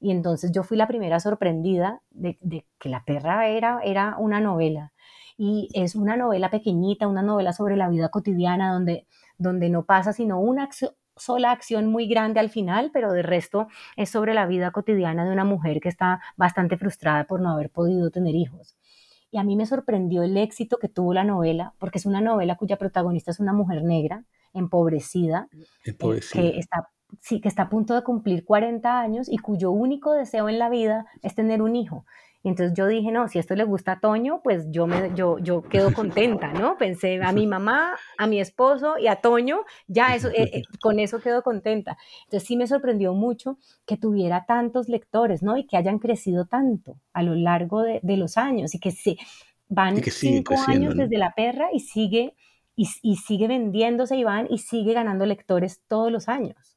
Y 0.00 0.10
entonces 0.10 0.50
yo 0.50 0.62
fui 0.62 0.78
la 0.78 0.88
primera 0.88 1.20
sorprendida 1.20 2.00
de, 2.10 2.38
de 2.40 2.66
que 2.78 2.88
La 2.88 3.04
perra 3.04 3.46
era, 3.48 3.80
era 3.84 4.16
una 4.18 4.40
novela. 4.40 4.94
Y 5.36 5.68
es 5.74 5.94
una 5.94 6.16
novela 6.16 6.50
pequeñita, 6.50 7.08
una 7.08 7.22
novela 7.22 7.52
sobre 7.52 7.76
la 7.76 7.90
vida 7.90 8.08
cotidiana 8.08 8.72
donde, 8.72 9.06
donde 9.36 9.68
no 9.68 9.84
pasa 9.84 10.14
sino 10.14 10.40
una, 10.40 10.70
sola 11.20 11.52
acción 11.52 11.86
muy 11.86 12.08
grande 12.08 12.40
al 12.40 12.50
final, 12.50 12.90
pero 12.92 13.12
de 13.12 13.22
resto 13.22 13.68
es 13.96 14.10
sobre 14.10 14.34
la 14.34 14.46
vida 14.46 14.70
cotidiana 14.70 15.24
de 15.24 15.32
una 15.32 15.44
mujer 15.44 15.80
que 15.80 15.88
está 15.88 16.20
bastante 16.36 16.76
frustrada 16.76 17.24
por 17.24 17.40
no 17.40 17.50
haber 17.50 17.70
podido 17.70 18.10
tener 18.10 18.34
hijos. 18.34 18.76
Y 19.30 19.38
a 19.38 19.44
mí 19.44 19.54
me 19.54 19.66
sorprendió 19.66 20.22
el 20.22 20.36
éxito 20.36 20.78
que 20.78 20.88
tuvo 20.88 21.14
la 21.14 21.22
novela, 21.22 21.74
porque 21.78 21.98
es 21.98 22.06
una 22.06 22.20
novela 22.20 22.56
cuya 22.56 22.76
protagonista 22.76 23.30
es 23.30 23.38
una 23.38 23.52
mujer 23.52 23.84
negra, 23.84 24.24
empobrecida, 24.52 25.48
eh, 25.52 25.64
empobrecida. 25.84 26.42
que 26.42 26.58
está 26.58 26.88
sí, 27.20 27.40
que 27.40 27.48
está 27.48 27.62
a 27.62 27.68
punto 27.68 27.94
de 27.94 28.02
cumplir 28.02 28.44
40 28.44 29.00
años 29.00 29.28
y 29.28 29.38
cuyo 29.38 29.70
único 29.70 30.12
deseo 30.12 30.48
en 30.48 30.58
la 30.58 30.68
vida 30.68 31.06
es 31.22 31.34
tener 31.34 31.62
un 31.62 31.76
hijo. 31.76 32.04
Y 32.42 32.48
entonces 32.48 32.74
yo 32.76 32.86
dije, 32.86 33.12
no, 33.12 33.28
si 33.28 33.38
esto 33.38 33.54
le 33.54 33.64
gusta 33.64 33.92
a 33.92 34.00
Toño, 34.00 34.40
pues 34.42 34.66
yo, 34.70 34.86
me, 34.86 35.12
yo, 35.14 35.38
yo 35.38 35.62
quedo 35.62 35.92
contenta, 35.94 36.52
¿no? 36.52 36.78
Pensé 36.78 37.22
a 37.22 37.32
mi 37.32 37.46
mamá, 37.46 37.96
a 38.16 38.26
mi 38.26 38.40
esposo 38.40 38.98
y 38.98 39.08
a 39.08 39.16
Toño, 39.16 39.60
ya 39.88 40.14
eso, 40.14 40.28
eh, 40.28 40.50
eh, 40.54 40.62
con 40.80 40.98
eso 40.98 41.20
quedo 41.20 41.42
contenta. 41.42 41.98
Entonces 42.24 42.46
sí 42.46 42.56
me 42.56 42.66
sorprendió 42.66 43.12
mucho 43.12 43.58
que 43.86 43.96
tuviera 43.96 44.46
tantos 44.46 44.88
lectores, 44.88 45.42
¿no? 45.42 45.56
Y 45.56 45.66
que 45.66 45.76
hayan 45.76 45.98
crecido 45.98 46.46
tanto 46.46 46.98
a 47.12 47.22
lo 47.22 47.34
largo 47.34 47.82
de, 47.82 48.00
los 48.02 48.36
años 48.36 48.74
y 48.74 48.80
que 48.80 48.90
se 48.90 49.16
van 49.68 50.02
cinco 50.02 50.54
años 50.66 50.96
desde 50.96 51.16
la 51.16 51.32
perra 51.34 51.68
y 51.72 51.80
sigue, 51.80 52.34
y, 52.74 52.86
sigue 53.16 53.46
vendiéndose 53.46 54.16
y 54.16 54.24
van 54.24 54.46
y 54.50 54.58
sigue 54.58 54.92
ganando 54.92 55.26
lectores 55.26 55.80
todos 55.86 56.10
los 56.10 56.28
años. 56.28 56.76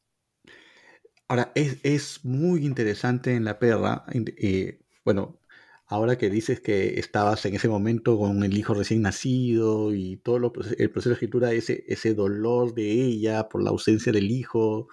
Ahora, 1.28 1.52
es, 1.56 1.80
es 1.84 2.24
muy 2.24 2.66
interesante 2.66 3.36
en 3.36 3.46
la 3.46 3.58
perra, 3.58 4.06
eh, 4.14 4.80
bueno, 5.04 5.40
ahora 5.86 6.18
que 6.18 6.30
dices 6.30 6.62
que 6.62 7.00
estabas 7.00 7.46
en 7.46 7.56
ese 7.56 7.68
momento 7.70 8.18
con 8.18 8.44
el 8.44 8.58
hijo 8.58 8.74
recién 8.74 9.02
nacido 9.02 9.94
y 9.94 10.18
todo 10.18 10.40
lo, 10.40 10.54
el 10.78 10.90
proceso 10.92 11.10
de 11.10 11.14
escritura, 11.14 11.52
ese, 11.54 11.84
ese 11.88 12.14
dolor 12.14 12.74
de 12.74 12.92
ella 12.92 13.50
por 13.50 13.64
la 13.64 13.72
ausencia 13.72 14.12
del 14.12 14.32
hijo, 14.32 14.88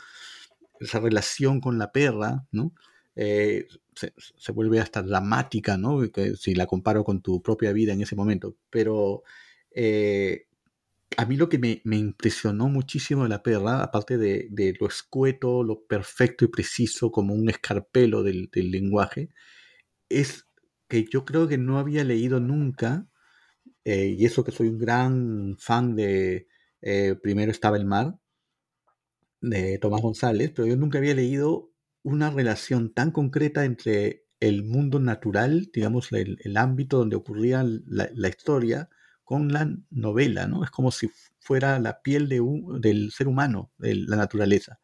esa 0.81 1.01
relación 1.01 1.61
con 1.61 1.79
la 1.79 1.93
perra, 1.93 2.47
¿no? 2.53 2.73
Eh, 3.17 3.67
se, 3.95 4.53
vuelve 4.53 4.81
hasta 4.81 5.03
dramática, 5.03 5.77
¿no? 5.77 6.01
si 6.39 6.55
la 6.55 6.67
comparo 6.67 7.05
con 7.05 7.21
tu 7.21 7.43
propia 7.43 7.73
vida 7.73 7.93
en 7.93 8.01
ese 8.01 8.17
momento. 8.17 8.57
Pero 8.71 9.23
eh, 9.73 10.47
a 11.17 11.27
mí 11.27 11.37
lo 11.37 11.49
que 11.49 11.59
me, 11.59 11.97
impresionó 11.97 12.69
muchísimo 12.69 13.25
de 13.25 13.29
la 13.29 13.43
perra, 13.43 13.83
aparte 13.83 14.17
de, 14.17 14.75
lo 14.81 14.87
escueto, 14.87 15.63
lo 15.65 15.85
perfecto 15.85 16.45
y 16.45 16.49
preciso 16.49 17.11
como 17.11 17.35
un 17.35 17.49
escarpelo 17.51 18.23
del, 18.23 18.49
del 18.51 18.71
lenguaje, 18.71 19.31
es 20.09 20.47
que 20.91 21.07
yo 21.11 21.25
creo 21.25 21.49
que 21.49 21.57
no 21.57 21.79
había 21.79 22.05
leído 22.05 22.41
nunca, 22.41 23.07
eh, 23.85 24.15
y 24.19 24.27
eso 24.27 24.45
que 24.45 24.53
soy 24.53 24.69
un 24.69 24.79
gran 24.79 25.57
fan 25.59 25.95
de 25.97 26.49
eh, 26.83 27.15
Primero 27.23 27.53
estaba 27.53 27.77
el 27.77 27.87
mar, 27.87 28.19
de 29.41 29.79
Tomás 29.79 30.03
González, 30.03 30.53
pero 30.55 30.67
yo 30.67 30.77
nunca 30.77 30.99
había 30.99 31.15
leído 31.15 31.71
una 32.03 32.31
relación 32.31 32.93
tan 32.93 33.13
concreta 33.13 33.65
entre 33.65 34.25
el 34.41 34.65
mundo 34.65 34.99
natural, 34.99 35.71
digamos, 35.73 36.11
el, 36.13 36.57
ámbito 36.57 36.99
donde 36.99 37.17
ocurría 37.17 37.65
la, 37.65 38.29
historia, 38.29 38.89
con 39.23 39.53
la 39.53 39.71
novela, 39.91 40.47
¿no? 40.47 40.65
Es 40.65 40.71
como 40.71 40.91
si 40.91 41.11
fuera 41.39 41.79
la 41.79 42.03
piel 42.03 42.29
de 42.29 42.43
del 42.81 43.13
ser 43.13 43.29
humano, 43.29 43.71
de 43.79 43.95
la 43.95 44.17
naturaleza. 44.17 44.81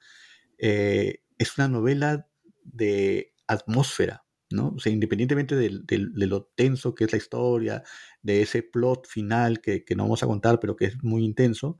Eh, 0.59 1.23
es 1.39 1.59
una 1.59 1.69
novela 1.69 2.29
de 2.65 3.33
atmósfera, 3.47 4.26
¿no? 4.51 4.75
O 4.77 4.79
sea, 4.79 4.93
independientemente 4.93 5.57
de, 5.57 5.99
lo 6.27 6.45
tenso 6.55 6.95
que 6.95 7.05
es 7.05 7.13
la 7.13 7.19
historia, 7.19 7.83
de 8.23 8.43
ese 8.43 8.63
plot 8.63 9.07
final 9.07 9.61
que, 9.61 9.85
no 9.97 10.05
vamos 10.05 10.23
a 10.23 10.27
contar, 10.27 10.61
pero 10.61 10.77
que 10.77 10.87
es 10.87 11.03
muy 11.03 11.25
intenso, 11.25 11.79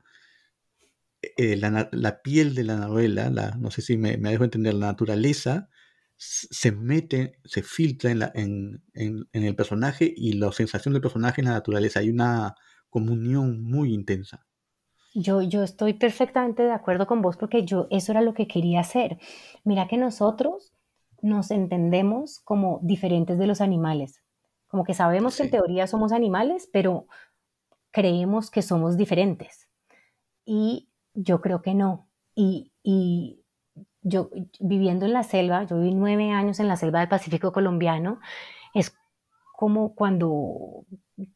eh, 1.21 1.57
la, 1.57 2.21
piel 2.21 2.55
de 2.55 2.63
la 2.63 2.75
novela, 2.75 3.29
la, 3.29 3.51
no 3.51 3.71
sé 3.71 3.81
si 3.81 3.97
me, 3.97 4.17
dejo 4.17 4.43
entender, 4.43 4.73
la 4.73 4.87
naturaleza 4.87 5.69
se 6.19 6.71
mete, 6.71 7.39
se 7.45 7.61
filtra 7.61 8.11
en, 8.33 8.83
el 8.93 9.55
personaje 9.55 10.11
y 10.15 10.33
la 10.33 10.51
sensación 10.51 10.93
del 10.93 11.01
personaje 11.01 11.41
en 11.41 11.47
la 11.47 11.53
naturaleza. 11.53 11.99
Hay 11.99 12.09
una 12.09 12.55
comunión 12.89 13.61
muy 13.61 13.93
intensa. 13.93 14.45
Yo, 15.13 15.41
yo 15.41 15.63
estoy 15.63 15.93
perfectamente 15.93 16.63
de 16.63 16.71
acuerdo 16.71 17.07
con 17.07 17.21
vos 17.21 17.37
porque 17.37 17.65
yo 17.65 17.87
eso 17.91 18.11
era 18.11 18.21
lo 18.21 18.33
que 18.33 18.47
quería 18.47 18.79
hacer. 18.79 19.19
Mira 19.63 19.87
que 19.87 19.97
nosotros 19.97 20.73
nos 21.21 21.51
entendemos 21.51 22.39
como 22.39 22.79
diferentes 22.83 23.37
de 23.37 23.47
los 23.47 23.61
animales. 23.61 24.21
Como 24.67 24.83
que 24.83 24.93
sabemos 24.93 25.37
que 25.37 25.43
en 25.43 25.51
teoría 25.51 25.87
somos 25.87 26.11
animales, 26.11 26.69
pero 26.71 27.07
creemos 27.91 28.51
que 28.51 28.61
somos 28.61 28.97
diferentes. 28.97 29.69
Y 30.45 30.89
yo 31.13 31.41
creo 31.41 31.61
que 31.61 31.73
no. 31.73 32.07
Y, 32.35 32.71
y 32.83 33.43
yo 34.01 34.29
viviendo 34.59 35.05
en 35.05 35.13
la 35.13 35.23
selva, 35.23 35.63
yo 35.63 35.77
viví 35.77 35.93
nueve 35.93 36.31
años 36.31 36.59
en 36.59 36.67
la 36.67 36.75
selva 36.75 36.99
del 36.99 37.09
Pacífico 37.09 37.51
colombiano, 37.51 38.19
es 38.73 38.95
como 39.57 39.95
cuando 39.95 40.85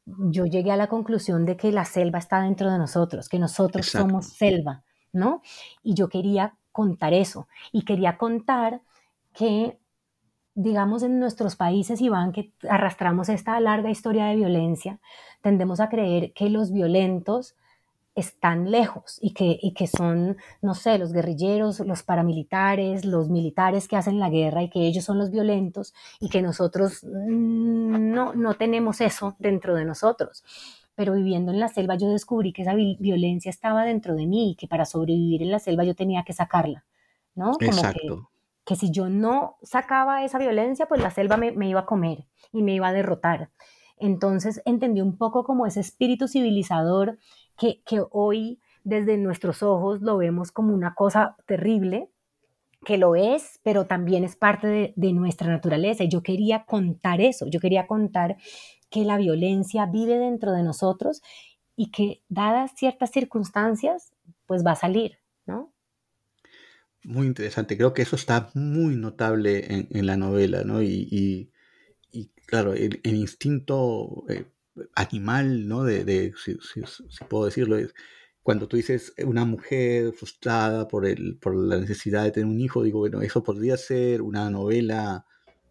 yo 0.05 0.45
llegué 0.45 0.71
a 0.71 0.77
la 0.77 0.87
conclusión 0.87 1.45
de 1.45 1.57
que 1.57 1.71
la 1.71 1.85
selva 1.85 2.19
está 2.19 2.41
dentro 2.41 2.71
de 2.71 2.77
nosotros, 2.77 3.27
que 3.27 3.39
nosotros 3.39 3.87
somos 3.87 4.27
selva, 4.27 4.83
¿no? 5.11 5.41
Y 5.81 5.95
yo 5.95 6.07
quería 6.07 6.55
contar 6.71 7.13
eso 7.13 7.47
y 7.71 7.83
quería 7.83 8.17
contar 8.17 8.81
que, 9.33 9.79
digamos, 10.55 11.03
en 11.03 11.19
nuestros 11.19 11.55
países, 11.55 12.01
Iván, 12.01 12.31
que 12.31 12.53
arrastramos 12.69 13.29
esta 13.29 13.59
larga 13.59 13.89
historia 13.89 14.25
de 14.25 14.35
violencia, 14.35 14.99
tendemos 15.41 15.79
a 15.79 15.89
creer 15.89 16.33
que 16.33 16.49
los 16.49 16.71
violentos 16.71 17.55
están 18.13 18.69
lejos 18.69 19.17
y 19.21 19.33
que, 19.33 19.57
y 19.61 19.73
que 19.73 19.87
son, 19.87 20.37
no 20.61 20.75
sé, 20.75 20.97
los 20.97 21.13
guerrilleros, 21.13 21.79
los 21.79 22.03
paramilitares, 22.03 23.05
los 23.05 23.29
militares 23.29 23.87
que 23.87 23.95
hacen 23.95 24.19
la 24.19 24.29
guerra 24.29 24.63
y 24.63 24.69
que 24.69 24.85
ellos 24.85 25.05
son 25.05 25.17
los 25.17 25.31
violentos 25.31 25.93
y 26.19 26.29
que 26.29 26.41
nosotros 26.41 27.03
mm, 27.03 28.11
no, 28.11 28.33
no 28.33 28.53
tenemos 28.55 28.99
eso 28.99 29.35
dentro 29.39 29.75
de 29.75 29.85
nosotros. 29.85 30.43
Pero 30.93 31.13
viviendo 31.13 31.53
en 31.53 31.59
la 31.61 31.69
selva 31.69 31.95
yo 31.95 32.09
descubrí 32.09 32.51
que 32.51 32.63
esa 32.63 32.75
violencia 32.75 33.49
estaba 33.49 33.85
dentro 33.85 34.13
de 34.15 34.27
mí 34.27 34.51
y 34.51 34.55
que 34.55 34.67
para 34.67 34.85
sobrevivir 34.85 35.41
en 35.41 35.51
la 35.51 35.59
selva 35.59 35.85
yo 35.85 35.95
tenía 35.95 36.23
que 36.23 36.33
sacarla, 36.33 36.83
¿no? 37.33 37.53
Exacto 37.61 37.99
que 38.01 38.31
si 38.75 38.91
yo 38.91 39.09
no 39.09 39.57
sacaba 39.63 40.23
esa 40.23 40.37
violencia, 40.37 40.87
pues 40.87 41.01
la 41.01 41.11
selva 41.11 41.37
me, 41.37 41.67
iba 41.67 41.81
a 41.81 41.85
comer 41.85 42.25
y 42.51 42.63
me 42.63 42.73
iba 42.73 42.87
a 42.87 42.93
derrotar. 42.93 43.51
Entonces 43.97 44.61
entendí 44.65 45.01
un 45.01 45.17
poco 45.17 45.43
como 45.43 45.65
ese 45.65 45.79
espíritu 45.79 46.27
civilizador 46.27 47.17
que, 47.57 47.81
que 47.85 48.03
hoy 48.11 48.59
desde 48.83 49.17
nuestros 49.17 49.61
ojos 49.61 50.01
lo 50.01 50.17
vemos 50.17 50.51
como 50.51 50.73
una 50.73 50.95
cosa 50.95 51.35
terrible, 51.45 52.09
que 52.83 52.97
lo 52.97 53.15
es, 53.15 53.59
pero 53.63 53.85
también 53.85 54.23
es 54.23 54.35
parte 54.35 54.93
de, 54.95 55.13
nuestra 55.13 55.47
naturaleza. 55.47 56.03
Y 56.03 56.09
yo 56.09 56.23
quería 56.23 56.65
contar 56.65 57.21
eso, 57.21 57.47
yo 57.47 57.59
quería 57.59 57.87
contar 57.87 58.37
que 58.89 59.05
la 59.05 59.17
violencia 59.17 59.85
vive 59.85 60.17
dentro 60.17 60.51
de 60.51 60.63
nosotros 60.63 61.21
y 61.75 61.91
que 61.91 62.23
dadas 62.27 62.71
ciertas 62.75 63.11
circunstancias, 63.11 64.13
pues 64.45 64.65
va 64.65 64.71
a 64.71 64.75
salir. 64.75 65.20
Muy 67.03 67.25
interesante, 67.27 67.77
creo 67.77 67.93
que 67.93 68.03
eso 68.03 68.15
está 68.15 68.51
muy 68.53 68.95
notable 68.95 69.87
en, 69.89 70.05
la 70.05 70.17
novela, 70.17 70.63
¿no? 70.63 70.83
Y, 70.83 71.49
y, 72.11 72.27
claro, 72.45 72.73
el, 72.73 72.99
instinto 73.03 74.23
eh, 74.29 74.45
animal, 74.95 75.67
¿no? 75.67 75.83
De, 75.83 76.03
de 76.05 76.33
si, 76.37 76.57
si, 76.61 77.23
puedo 77.25 77.45
decirlo, 77.45 77.77
es 77.77 77.93
cuando 78.43 78.67
tú 78.67 78.77
dices 78.77 79.13
una 79.23 79.45
mujer 79.45 80.13
frustrada 80.13 80.87
por, 80.87 81.05
el, 81.05 81.37
por 81.37 81.55
la 81.55 81.77
necesidad 81.77 82.23
de 82.23 82.31
tener 82.31 82.47
un 82.47 82.59
hijo, 82.59 82.83
digo, 82.83 82.99
bueno, 82.99 83.21
eso 83.21 83.43
podría 83.43 83.77
ser 83.77 84.21
una 84.21 84.49
novela 84.49 85.25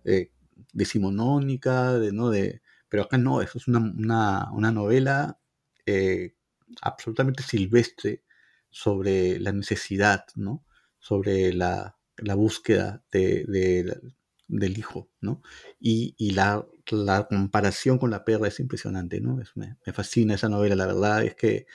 eh, 0.04 0.30
decimonónica, 0.72 1.98
de, 1.98 2.12
¿no? 2.12 2.30
De, 2.30 2.62
pero 2.88 3.04
acá 3.04 3.18
no, 3.18 3.40
eso 3.42 3.58
es 3.58 3.68
una, 3.68 3.78
una, 3.78 4.50
una 4.52 4.72
novela 4.72 5.38
eh, 5.86 6.34
absolutamente 6.82 7.42
silvestre 7.42 8.22
sobre 8.70 9.38
la 9.40 9.52
necesidad, 9.52 10.24
¿no? 10.36 10.64
Sobre 11.00 11.52
la, 11.52 11.98
la 12.18 12.34
búsqueda 12.34 13.04
de, 13.10 13.44
de, 13.46 14.00
del 14.48 14.78
hijo, 14.78 15.10
¿no? 15.20 15.42
Y, 15.78 16.14
y 16.18 16.32
la, 16.32 16.66
la, 16.90 17.26
comparación 17.26 17.98
con 17.98 18.10
la 18.10 18.24
perra 18.24 18.48
es 18.48 18.60
impresionante, 18.60 19.20
¿no? 19.20 19.40
Es, 19.40 19.56
me, 19.56 19.76
me, 19.86 19.92
fascina 19.92 20.34
esa 20.34 20.48
novela, 20.48 20.76
la 20.76 20.86
verdad 20.86 21.24
es 21.24 21.34
que 21.34 21.66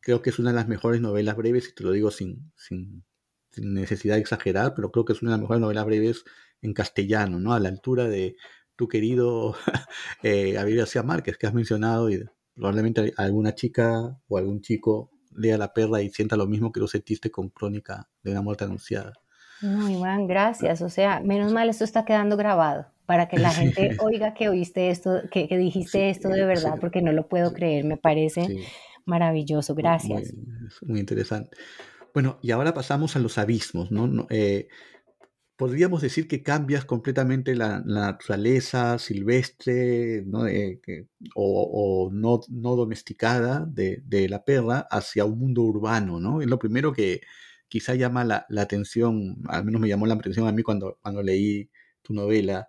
creo 0.00 0.22
que 0.22 0.30
es 0.30 0.38
una 0.38 0.50
de 0.50 0.56
las 0.56 0.68
mejores 0.68 1.00
novelas 1.00 1.36
breves, 1.36 1.68
y 1.68 1.74
te 1.74 1.84
lo 1.84 1.92
digo 1.92 2.10
sin, 2.10 2.52
sin, 2.56 3.04
necesidad 3.56 4.14
de 4.16 4.22
exagerar, 4.22 4.74
pero 4.74 4.90
creo 4.90 5.04
que 5.04 5.12
es 5.12 5.22
una 5.22 5.32
de 5.32 5.36
las 5.36 5.42
mejores 5.42 5.60
novelas 5.60 5.84
breves 5.86 6.24
en 6.62 6.74
castellano, 6.74 7.38
¿no? 7.38 7.54
A 7.54 7.60
la 7.60 7.68
altura 7.68 8.08
de 8.08 8.36
tu 8.76 8.88
querido 8.88 9.54
eh, 10.22 10.52
García 10.52 11.02
Márquez, 11.02 11.38
que 11.38 11.46
has 11.46 11.54
mencionado, 11.54 12.10
y 12.10 12.24
probablemente 12.54 13.12
alguna 13.16 13.54
chica 13.54 14.18
o 14.28 14.38
algún 14.38 14.62
chico 14.62 15.10
lea 15.36 15.58
La 15.58 15.72
perra 15.72 16.02
y 16.02 16.10
sienta 16.10 16.36
lo 16.36 16.46
mismo 16.46 16.72
que 16.72 16.80
lo 16.80 16.88
sentiste 16.88 17.30
con 17.30 17.48
Crónica 17.48 18.08
de 18.22 18.32
una 18.32 18.42
muerte 18.42 18.64
anunciada. 18.64 19.12
No, 19.60 19.88
Iván, 19.88 20.26
gracias. 20.26 20.82
O 20.82 20.88
sea, 20.88 21.20
menos 21.20 21.52
mal 21.52 21.68
esto 21.68 21.84
está 21.84 22.04
quedando 22.04 22.36
grabado 22.36 22.86
para 23.06 23.28
que 23.28 23.38
la 23.38 23.50
gente 23.52 23.96
oiga 24.00 24.34
que 24.34 24.48
oíste 24.48 24.90
esto, 24.90 25.22
que, 25.30 25.48
que 25.48 25.56
dijiste 25.56 26.10
esto 26.10 26.28
de 26.28 26.44
verdad, 26.44 26.74
porque 26.80 27.02
no 27.02 27.12
lo 27.12 27.28
puedo 27.28 27.52
creer, 27.52 27.84
me 27.84 27.96
parece 27.96 28.64
maravilloso. 29.04 29.74
Gracias. 29.74 30.32
Muy, 30.34 30.70
muy, 30.82 31.00
interesante. 31.00 31.56
Bueno, 32.14 32.38
y 32.42 32.50
ahora 32.50 32.74
pasamos 32.74 33.16
a 33.16 33.18
los 33.18 33.38
abismos, 33.38 33.90
¿no? 33.90 34.26
Eh, 34.30 34.68
podríamos 35.56 36.02
decir 36.02 36.28
que 36.28 36.42
cambias 36.42 36.84
completamente 36.84 37.54
la, 37.54 37.80
naturaleza 37.80 38.98
silvestre 38.98 40.22
¿no? 40.26 40.46
Eh, 40.46 40.80
o, 41.34 42.10
no, 42.12 42.40
domesticada 42.48 43.66
de, 43.66 44.28
la 44.28 44.44
perra 44.44 44.86
hacia 44.90 45.24
un 45.24 45.38
mundo 45.38 45.62
urbano, 45.62 46.20
¿no? 46.20 46.42
Es 46.42 46.48
lo 46.48 46.58
primero 46.58 46.92
que 46.92 47.20
quizá 47.68 47.94
llama 47.94 48.24
la, 48.24 48.46
atención, 48.58 49.42
al 49.48 49.64
menos 49.64 49.80
me 49.80 49.88
llamó 49.88 50.06
la 50.06 50.14
atención 50.14 50.48
a 50.48 50.52
mí 50.52 50.62
cuando, 50.62 50.98
cuando 51.02 51.22
leí 51.22 51.70
tu 52.02 52.12
novela, 52.14 52.68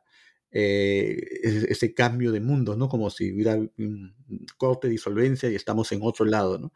eh, 0.52 1.18
ese, 1.44 1.94
cambio 1.96 2.32
de 2.32 2.40
mundo, 2.40 2.76
¿no? 2.76 2.88
Como 2.88 3.10
si 3.10 3.34
hubiera 3.34 3.56
un 3.56 4.16
corte 4.58 4.88
disolvencia 4.88 5.50
y 5.50 5.56
estamos 5.56 5.92
en 5.92 6.00
otro 6.04 6.26
lado, 6.26 6.60
¿no? 6.60 6.74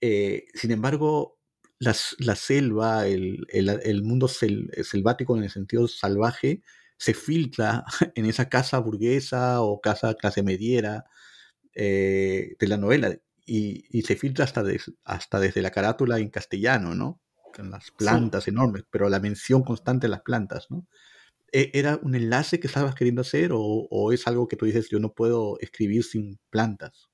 Eh, 0.00 0.46
sin 0.54 0.70
embargo, 0.70 1.35
la 1.78 2.36
selva, 2.36 3.06
el, 3.06 3.46
el, 3.50 4.02
mundo 4.02 4.28
selvático 4.28 5.36
en 5.36 5.44
el 5.44 5.50
sentido 5.50 5.88
salvaje, 5.88 6.62
se 6.96 7.14
filtra 7.14 7.84
en 8.14 8.26
esa 8.26 8.48
casa 8.48 8.78
burguesa 8.78 9.62
o 9.62 9.80
casa 9.80 10.14
clase 10.14 10.42
mediera 10.42 11.04
eh, 11.74 12.56
de 12.58 12.68
la 12.68 12.78
novela 12.78 13.14
y, 13.44 13.84
y 13.90 14.02
se 14.02 14.16
filtra 14.16 14.44
hasta, 14.44 14.64
hasta 15.04 15.40
desde 15.40 15.62
la 15.62 15.70
carátula 15.70 16.18
en 16.18 16.30
castellano, 16.30 16.94
¿no? 16.94 17.20
Con 17.54 17.70
las 17.70 17.90
plantas 17.90 18.48
enormes, 18.48 18.84
pero 18.90 19.08
la 19.08 19.20
mención 19.20 19.62
constante 19.62 20.06
de 20.06 20.10
las 20.10 20.22
plantas, 20.22 20.66
¿no? 20.70 20.86
¿E, 21.52 21.70
¿Era 21.74 21.98
un 22.02 22.14
enlace 22.14 22.58
que 22.58 22.66
estabas 22.66 22.94
queriendo 22.94 23.20
hacer 23.20 23.52
o, 23.52 23.60
o 23.60 24.12
es 24.12 24.26
algo 24.26 24.48
que 24.48 24.56
tú 24.56 24.64
dices, 24.64 24.88
yo 24.90 24.98
no 24.98 25.12
puedo 25.12 25.58
escribir 25.60 26.04
sin 26.04 26.38
plantas? 26.50 27.08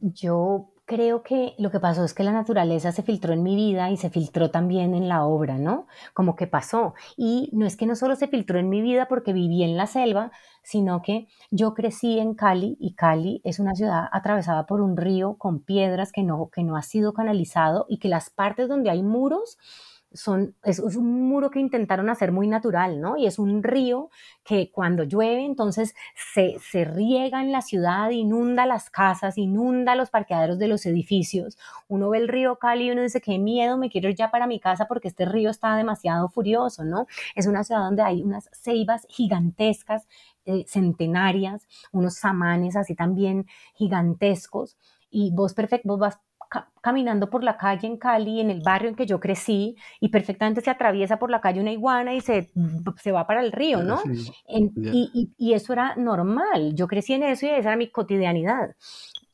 Yo 0.00 0.72
creo 0.88 1.22
que 1.22 1.54
lo 1.58 1.70
que 1.70 1.80
pasó 1.80 2.02
es 2.02 2.14
que 2.14 2.24
la 2.24 2.32
naturaleza 2.32 2.92
se 2.92 3.02
filtró 3.02 3.34
en 3.34 3.42
mi 3.42 3.54
vida 3.54 3.90
y 3.90 3.98
se 3.98 4.08
filtró 4.08 4.50
también 4.50 4.94
en 4.94 5.06
la 5.06 5.22
obra, 5.26 5.58
¿no? 5.58 5.86
Como 6.14 6.34
que 6.34 6.46
pasó. 6.46 6.94
Y 7.14 7.50
no 7.52 7.66
es 7.66 7.76
que 7.76 7.84
no 7.84 7.94
solo 7.94 8.16
se 8.16 8.26
filtró 8.26 8.58
en 8.58 8.70
mi 8.70 8.80
vida 8.80 9.06
porque 9.06 9.34
viví 9.34 9.62
en 9.62 9.76
la 9.76 9.86
selva, 9.86 10.32
sino 10.62 11.02
que 11.02 11.28
yo 11.50 11.74
crecí 11.74 12.18
en 12.18 12.34
Cali 12.34 12.78
y 12.80 12.94
Cali 12.94 13.42
es 13.44 13.58
una 13.58 13.74
ciudad 13.74 14.06
atravesada 14.12 14.64
por 14.64 14.80
un 14.80 14.96
río 14.96 15.36
con 15.36 15.60
piedras 15.60 16.10
que 16.10 16.22
no, 16.22 16.48
que 16.50 16.64
no 16.64 16.74
ha 16.74 16.82
sido 16.82 17.12
canalizado 17.12 17.84
y 17.90 17.98
que 17.98 18.08
las 18.08 18.30
partes 18.30 18.66
donde 18.66 18.88
hay 18.88 19.02
muros 19.02 19.58
son, 20.12 20.54
es, 20.64 20.78
un 20.78 21.28
muro 21.28 21.50
que 21.50 21.60
intentaron 21.60 22.08
hacer 22.08 22.32
muy 22.32 22.48
natural, 22.48 23.00
¿no? 23.00 23.16
Y 23.16 23.26
es 23.26 23.38
un 23.38 23.62
río 23.62 24.10
que 24.44 24.70
cuando 24.70 25.04
llueve, 25.04 25.44
entonces 25.44 25.94
se, 26.32 26.56
se 26.60 26.84
riega 26.84 27.42
en 27.42 27.52
la 27.52 27.60
ciudad, 27.62 28.10
inunda 28.10 28.64
las 28.66 28.90
casas, 28.90 29.36
inunda 29.36 29.94
los 29.94 30.10
parqueaderos 30.10 30.58
de 30.58 30.68
los 30.68 30.86
edificios. 30.86 31.58
Uno 31.88 32.10
ve 32.10 32.18
el 32.18 32.28
río 32.28 32.56
Cali 32.56 32.86
y 32.86 32.90
uno 32.90 33.02
dice, 33.02 33.20
qué 33.20 33.38
miedo, 33.38 33.76
me 33.76 33.90
quiero 33.90 34.08
ir 34.08 34.16
ya 34.16 34.30
para 34.30 34.46
mi 34.46 34.60
casa 34.60 34.86
porque 34.88 35.08
este 35.08 35.26
río 35.26 35.50
está 35.50 35.76
demasiado 35.76 36.28
furioso, 36.28 36.84
¿no? 36.84 37.06
Es 37.34 37.46
una 37.46 37.64
ciudad 37.64 37.82
donde 37.82 38.02
hay 38.02 38.22
unas 38.22 38.48
ceibas 38.52 39.06
gigantescas, 39.10 40.08
eh, 40.46 40.64
centenarias, 40.66 41.66
unos 41.92 42.14
samanes 42.14 42.76
así 42.76 42.94
también 42.94 43.46
gigantescos. 43.74 44.78
Y 45.10 45.30
vos, 45.32 45.54
perfecto, 45.54 45.88
vos 45.88 45.98
vas 45.98 46.20
caminando 46.80 47.28
por 47.28 47.44
la 47.44 47.56
calle 47.56 47.86
en 47.86 47.98
Cali, 47.98 48.40
en 48.40 48.50
el 48.50 48.62
barrio 48.62 48.88
en 48.88 48.94
que 48.94 49.06
yo 49.06 49.20
crecí, 49.20 49.76
y 50.00 50.08
perfectamente 50.08 50.60
se 50.60 50.70
atraviesa 50.70 51.18
por 51.18 51.30
la 51.30 51.40
calle 51.40 51.60
una 51.60 51.72
iguana 51.72 52.14
y 52.14 52.20
se, 52.20 52.50
se 52.96 53.12
va 53.12 53.26
para 53.26 53.42
el 53.42 53.52
río, 53.52 53.82
¿no? 53.82 54.00
y, 54.46 55.32
y, 55.36 55.52
eso 55.52 55.72
era 55.72 55.94
normal. 55.96 56.74
Yo 56.74 56.86
crecí 56.86 57.12
en 57.12 57.22
eso 57.22 57.46
y 57.46 57.50
esa 57.50 57.68
era 57.68 57.76
mi 57.76 57.90
cotidianidad. 57.90 58.74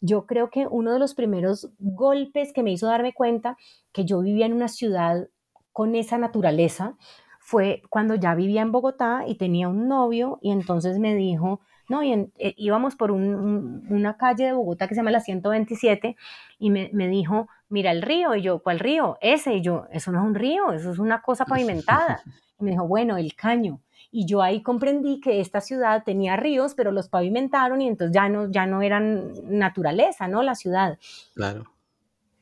Yo 0.01 0.27
creo 0.27 0.51
que 0.51 0.67
uno 0.67 0.93
de 0.93 0.99
los 0.99 1.15
primeros 1.15 1.71
golpes 1.79 2.53
que 2.53 2.63
me 2.63 2.73
hizo 2.73 2.87
darme 2.87 3.13
cuenta 3.13 3.57
que 3.93 4.05
yo 4.05 4.21
vivía 4.21 4.47
en 4.47 4.53
una 4.53 4.69
ciudad 4.69 5.29
con 5.73 5.95
esa 5.95 6.19
naturaleza 6.19 6.97
fue 7.41 7.83
cuando 7.91 8.15
ya 8.15 8.35
vivía 8.35 8.63
en 8.63 8.73
Bogotá 8.73 9.25
y 9.27 9.37
tenía 9.37 9.69
un 9.69 9.87
novio 9.87 10.39
y 10.41 10.51
entonces 10.51 10.99
me 10.99 11.15
dijo, 11.15 11.61
¿no? 11.89 12.03
Y 12.03 12.13
eh, 12.39 12.55
íbamos 12.57 12.97
por 12.97 13.11
una 13.11 14.17
calle 14.17 14.47
de 14.47 14.53
Bogotá 14.53 14.89
que 14.89 14.95
se 14.95 15.01
llama 15.01 15.11
la 15.11 15.21
127 15.21 16.17
y 16.59 16.71
me, 16.71 17.09
dijo, 17.09 17.49
mira 17.69 17.91
el 17.91 18.03
río, 18.03 18.35
y 18.35 18.43
yo, 18.43 18.61
¿cuál 18.61 18.79
río? 18.79 19.19
Ese, 19.21 19.55
y 19.55 19.63
yo, 19.63 19.87
eso 19.93 20.13
no 20.13 20.21
es 20.21 20.27
un 20.27 20.35
río, 20.35 20.73
eso 20.73 20.91
es 20.91 20.99
una 20.99 21.23
cosa 21.23 21.45
pavimentada. 21.45 22.23
Y 22.57 22.63
me 22.63 22.71
dijo, 22.71 22.87
bueno, 22.87 23.17
el 23.17 23.35
caño. 23.35 23.81
Y 24.13 24.27
yo 24.27 24.41
ahí 24.41 24.63
comprendí 24.63 25.21
que 25.21 25.41
esta 25.41 25.61
ciudad 25.61 26.05
tenía 26.05 26.37
ríos, 26.37 26.77
pero 26.77 26.93
los 26.93 27.09
pavimentaron 27.09 27.83
y 27.83 27.89
entonces 27.89 28.15
ya 28.15 28.29
no, 28.29 28.49
ya 28.49 28.65
no 28.65 28.81
eran 28.81 29.33
naturaleza, 29.43 30.29
¿no? 30.29 30.41
La 30.45 30.55
ciudad. 30.55 30.97
Claro. 31.35 31.65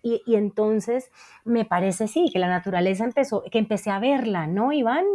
Y, 0.02 0.20
y, 0.26 0.34
entonces 0.34 1.10
me 1.46 1.64
parece 1.64 2.08
sí, 2.08 2.28
que 2.30 2.38
la 2.38 2.48
naturaleza 2.48 3.04
empezó, 3.04 3.42
que 3.50 3.58
empecé 3.58 3.88
a 3.88 4.00
verla, 4.00 4.46
¿no, 4.46 4.70
Iván? 4.74 5.06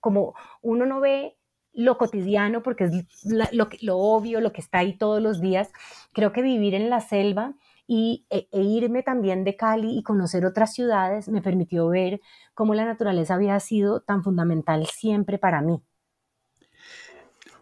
como 0.00 0.34
uno 0.62 0.86
no 0.86 1.00
ve 1.00 1.36
lo 1.72 1.98
cotidiano, 1.98 2.62
porque 2.62 2.84
es 2.84 3.24
lo, 3.52 3.68
lo, 3.80 3.98
obvio, 3.98 4.40
lo 4.40 4.52
que 4.52 4.60
está 4.60 4.78
ahí 4.78 4.96
todos 4.96 5.22
los 5.22 5.40
días. 5.40 5.70
Creo 6.12 6.32
que 6.32 6.42
vivir 6.42 6.74
en 6.74 6.90
la 6.90 7.00
selva 7.00 7.54
y, 7.86 8.26
e, 8.30 8.48
e, 8.52 8.62
irme 8.62 9.02
también 9.02 9.44
de 9.44 9.56
Cali 9.56 9.98
y 9.98 10.02
conocer 10.02 10.44
otras 10.44 10.74
ciudades 10.74 11.28
me 11.28 11.42
permitió 11.42 11.88
ver 11.88 12.20
cómo 12.54 12.74
la 12.74 12.84
naturaleza 12.84 13.34
había 13.34 13.58
sido 13.60 14.00
tan 14.00 14.22
fundamental 14.22 14.86
siempre 14.86 15.38
para 15.38 15.60
mí. 15.60 15.82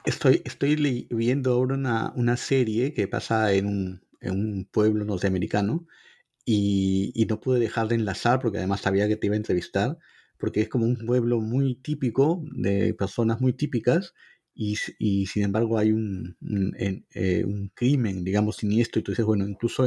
Estoy, 0.05 0.42
estoy 0.44 1.07
viendo 1.11 1.53
ahora 1.53 1.75
una, 1.75 2.12
una 2.14 2.37
serie 2.37 2.94
que 2.94 3.09
pasa 3.09 3.53
en 3.53 3.66
un, 3.66 4.03
en 4.21 4.33
un 4.33 4.68
pueblo 4.71 5.05
norteamericano 5.05 5.87
y, 6.44 7.12
y, 7.14 7.27
no 7.27 7.40
pude 7.40 7.61
dejar 7.61 7.88
de 7.88 7.97
enlazar 7.97 8.40
porque 8.40 8.57
además 8.57 8.81
sabía 8.81 9.07
que 9.07 9.16
te 9.16 9.27
iba 9.27 9.35
a 9.35 9.37
entrevistar 9.37 9.99
porque 10.38 10.62
es 10.62 10.68
como 10.68 10.87
un 10.87 10.96
pueblo 11.07 11.40
muy 11.40 11.74
típico, 11.77 12.42
de 12.53 12.94
personas 12.94 13.40
muy 13.40 13.53
típicas, 13.53 14.14
y, 14.55 14.77
y 14.98 15.27
sin 15.27 15.44
embargo 15.44 15.79
hay 15.79 15.92
un, 15.92 16.37
un, 16.40 16.74
eh, 16.79 17.44
un, 17.44 17.70
crimen, 17.74 18.24
digamos, 18.24 18.57
siniestro, 18.57 19.01
y 19.01 19.03
tú 19.05 19.12
dices, 19.12 19.27
bueno, 19.27 19.46
incluso 19.46 19.87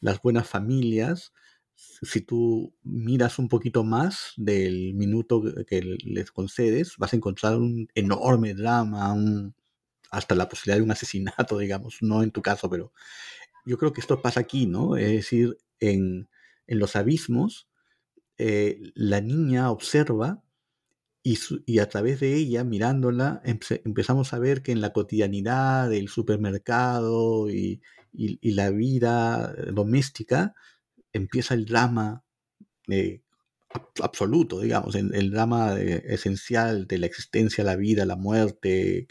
las 0.00 0.20
buenas 0.22 0.48
familias 0.48 1.32
si 2.02 2.20
tú 2.20 2.74
miras 2.82 3.38
un 3.38 3.48
poquito 3.48 3.84
más 3.84 4.32
del 4.36 4.94
minuto 4.94 5.42
que 5.66 5.82
les 6.04 6.30
concedes, 6.30 6.96
vas 6.98 7.12
a 7.12 7.16
encontrar 7.16 7.56
un 7.56 7.88
enorme 7.94 8.54
drama, 8.54 9.14
hasta 10.10 10.34
la 10.34 10.48
posibilidad 10.48 10.78
de 10.78 10.82
un 10.82 10.90
asesinato, 10.90 11.58
digamos, 11.58 11.98
no 12.02 12.22
en 12.22 12.30
tu 12.30 12.42
caso, 12.42 12.68
pero 12.68 12.92
yo 13.64 13.78
creo 13.78 13.92
que 13.92 14.00
esto 14.00 14.20
pasa 14.22 14.40
aquí, 14.40 14.66
¿no? 14.66 14.96
Es 14.96 15.10
decir, 15.10 15.58
en, 15.78 16.28
los 16.66 16.96
abismos, 16.96 17.68
eh, 18.42 18.92
la 18.94 19.20
niña 19.20 19.70
observa 19.70 20.42
y, 21.22 21.78
a 21.78 21.88
través 21.90 22.20
de 22.20 22.34
ella, 22.36 22.64
mirándola, 22.64 23.42
empezamos 23.44 24.32
a 24.32 24.38
ver 24.38 24.62
que 24.62 24.72
en 24.72 24.80
la 24.80 24.94
cotidianidad 24.94 25.90
del 25.90 26.08
supermercado 26.08 27.50
y, 27.50 27.82
la 28.12 28.70
vida 28.70 29.54
doméstica 29.72 30.54
empieza 31.12 31.52
el 31.54 31.66
drama 31.66 32.24
absoluto, 34.02 34.60
digamos, 34.60 34.94
el, 34.94 35.30
drama 35.30 35.78
esencial 35.78 36.86
de 36.86 36.96
la 36.96 37.06
existencia, 37.06 37.62
la 37.62 37.76
vida, 37.76 38.06
la 38.06 38.16
muerte, 38.16 39.06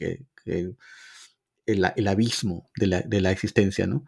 el, 1.65 2.08
abismo 2.08 2.72
de 2.76 2.88
la, 2.88 3.02
de 3.02 3.22
la, 3.22 3.32
existencia, 3.32 3.86
¿no? 3.86 4.06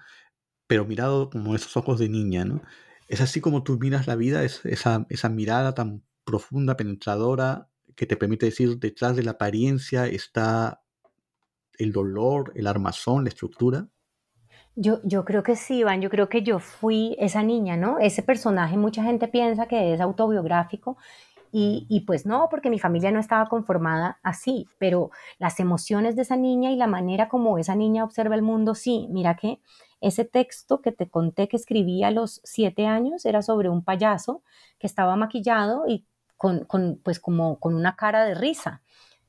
Pero 0.65 0.86
mirado 0.86 1.29
como 1.29 1.55
esos 1.55 1.77
ojos 1.77 1.99
de 1.99 2.10
niña, 2.10 2.43
¿no? 2.43 2.63
Es 3.12 3.19
así 3.19 3.41
como 3.41 3.62
tú 3.62 3.78
miras 3.78 4.08
la 4.08 4.15
vida, 4.15 4.41
es 4.41 4.65
esa, 4.65 5.06
mirada 5.30 5.74
tan 5.74 6.02
profunda, 6.24 6.78
penetradora, 6.78 7.67
que 7.93 8.06
te 8.06 8.15
permite 8.15 8.45
decir, 8.45 8.80
detrás 8.80 9.17
de 9.17 9.24
la 9.24 9.32
apariencia 9.32 10.08
está 10.08 10.82
el 11.78 11.91
dolor, 11.91 12.54
el 12.56 12.67
armazón, 12.67 13.26
la 13.26 13.30
estructura? 13.30 13.89
Yo, 14.78 15.02
yo 15.04 15.26
creo 15.26 15.43
que 15.43 15.58
sí, 15.58 15.80
Iván, 15.80 16.02
yo 16.02 16.10
creo 16.10 16.30
que 16.30 16.41
yo 16.41 16.60
fui 16.60 17.17
esa 17.19 17.43
niña, 17.43 17.76
¿no? 17.76 18.00
Ese 18.00 18.24
personaje, 18.24 18.78
mucha 18.78 19.04
gente 19.04 19.28
piensa 19.28 19.65
que 19.65 19.93
es 19.93 20.00
autobiográfico 20.00 20.95
y, 21.52 21.86
y, 21.89 22.06
pues 22.06 22.26
no, 22.26 22.47
porque 22.50 22.69
mi 22.69 22.80
familia 22.80 23.12
no 23.12 23.19
estaba 23.19 23.50
conformada 23.50 24.19
así, 24.24 24.67
pero 24.78 25.12
las 25.38 25.60
emociones 25.60 26.15
de 26.15 26.21
esa 26.21 26.38
niña 26.38 26.71
y 26.71 26.78
la 26.78 26.88
manera 26.88 27.28
como 27.28 27.58
esa 27.58 27.76
niña 27.76 28.06
observa 28.06 28.36
el 28.36 28.41
mundo, 28.41 28.74
sí, 28.74 29.10
mira 29.12 29.36
que 29.36 29.60
ese 30.01 30.25
texto 30.25 30.81
que 30.81 30.91
te 30.91 31.09
conté 31.09 31.47
que 31.47 31.57
escribí 31.57 32.03
a 32.03 32.11
los 32.11 32.41
siete 32.43 32.87
años 32.87 33.25
era 33.25 33.41
sobre 33.41 33.69
un 33.69 33.83
payaso 33.83 34.43
que 34.79 34.87
estaba 34.87 35.15
maquillado 35.15 35.85
y 35.87 36.05
con, 36.37 36.99
pues 37.03 37.19
como 37.19 37.59
con 37.59 37.75
una 37.75 37.95
cara 37.95 38.25
de 38.25 38.33
risa, 38.33 38.81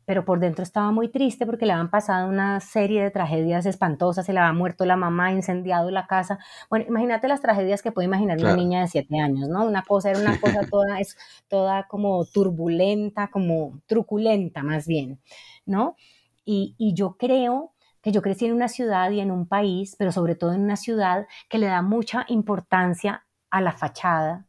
pero 0.06 0.24
por 0.24 0.40
dentro 0.40 0.62
estaba 0.62 0.90
muy 0.92 1.08
triste 1.08 1.44
porque 1.44 1.66
le 1.66 1.72
habían 1.72 1.90
pasado 1.90 2.26
una 2.28 2.58
serie 2.60 3.02
de 3.02 3.10
tragedias 3.10 3.66
espantosas, 3.66 4.24
se 4.24 4.32
le 4.32 4.40
había 4.40 4.54
muerto 4.54 4.86
la 4.86 4.96
mamá, 4.96 5.30
incendiado 5.30 5.90
la 5.90 6.06
casa. 6.06 6.38
Bueno, 6.70 6.86
imagínate 6.88 7.28
las 7.28 7.42
tragedias 7.42 7.82
que 7.82 7.92
puede 7.92 8.06
imaginar 8.06 8.38
una 8.38 8.56
niña 8.56 8.80
de 8.80 8.88
siete 8.88 9.20
años, 9.20 9.48
¿no? 9.50 9.66
Una 9.66 9.82
cosa 9.82 10.10
era 10.10 10.20
una 10.20 10.40
cosa 10.40 10.60
toda, 10.70 11.00
es 11.00 11.16
toda 11.48 11.86
como 11.86 12.24
turbulenta, 12.24 13.28
como 13.30 13.78
truculenta 13.86 14.62
más 14.62 14.86
bien, 14.86 15.20
¿no? 15.66 15.96
Y, 16.44 16.74
y 16.78 16.94
yo 16.94 17.16
creo 17.18 17.71
que 18.02 18.12
yo 18.12 18.20
crecí 18.20 18.46
en 18.46 18.54
una 18.54 18.68
ciudad 18.68 19.10
y 19.10 19.20
en 19.20 19.30
un 19.30 19.46
país, 19.46 19.96
pero 19.98 20.12
sobre 20.12 20.34
todo 20.34 20.52
en 20.52 20.62
una 20.62 20.76
ciudad 20.76 21.26
que 21.48 21.58
le 21.58 21.66
da 21.66 21.82
mucha 21.82 22.24
importancia 22.28 23.24
a 23.50 23.60
la 23.60 23.72
fachada, 23.72 24.46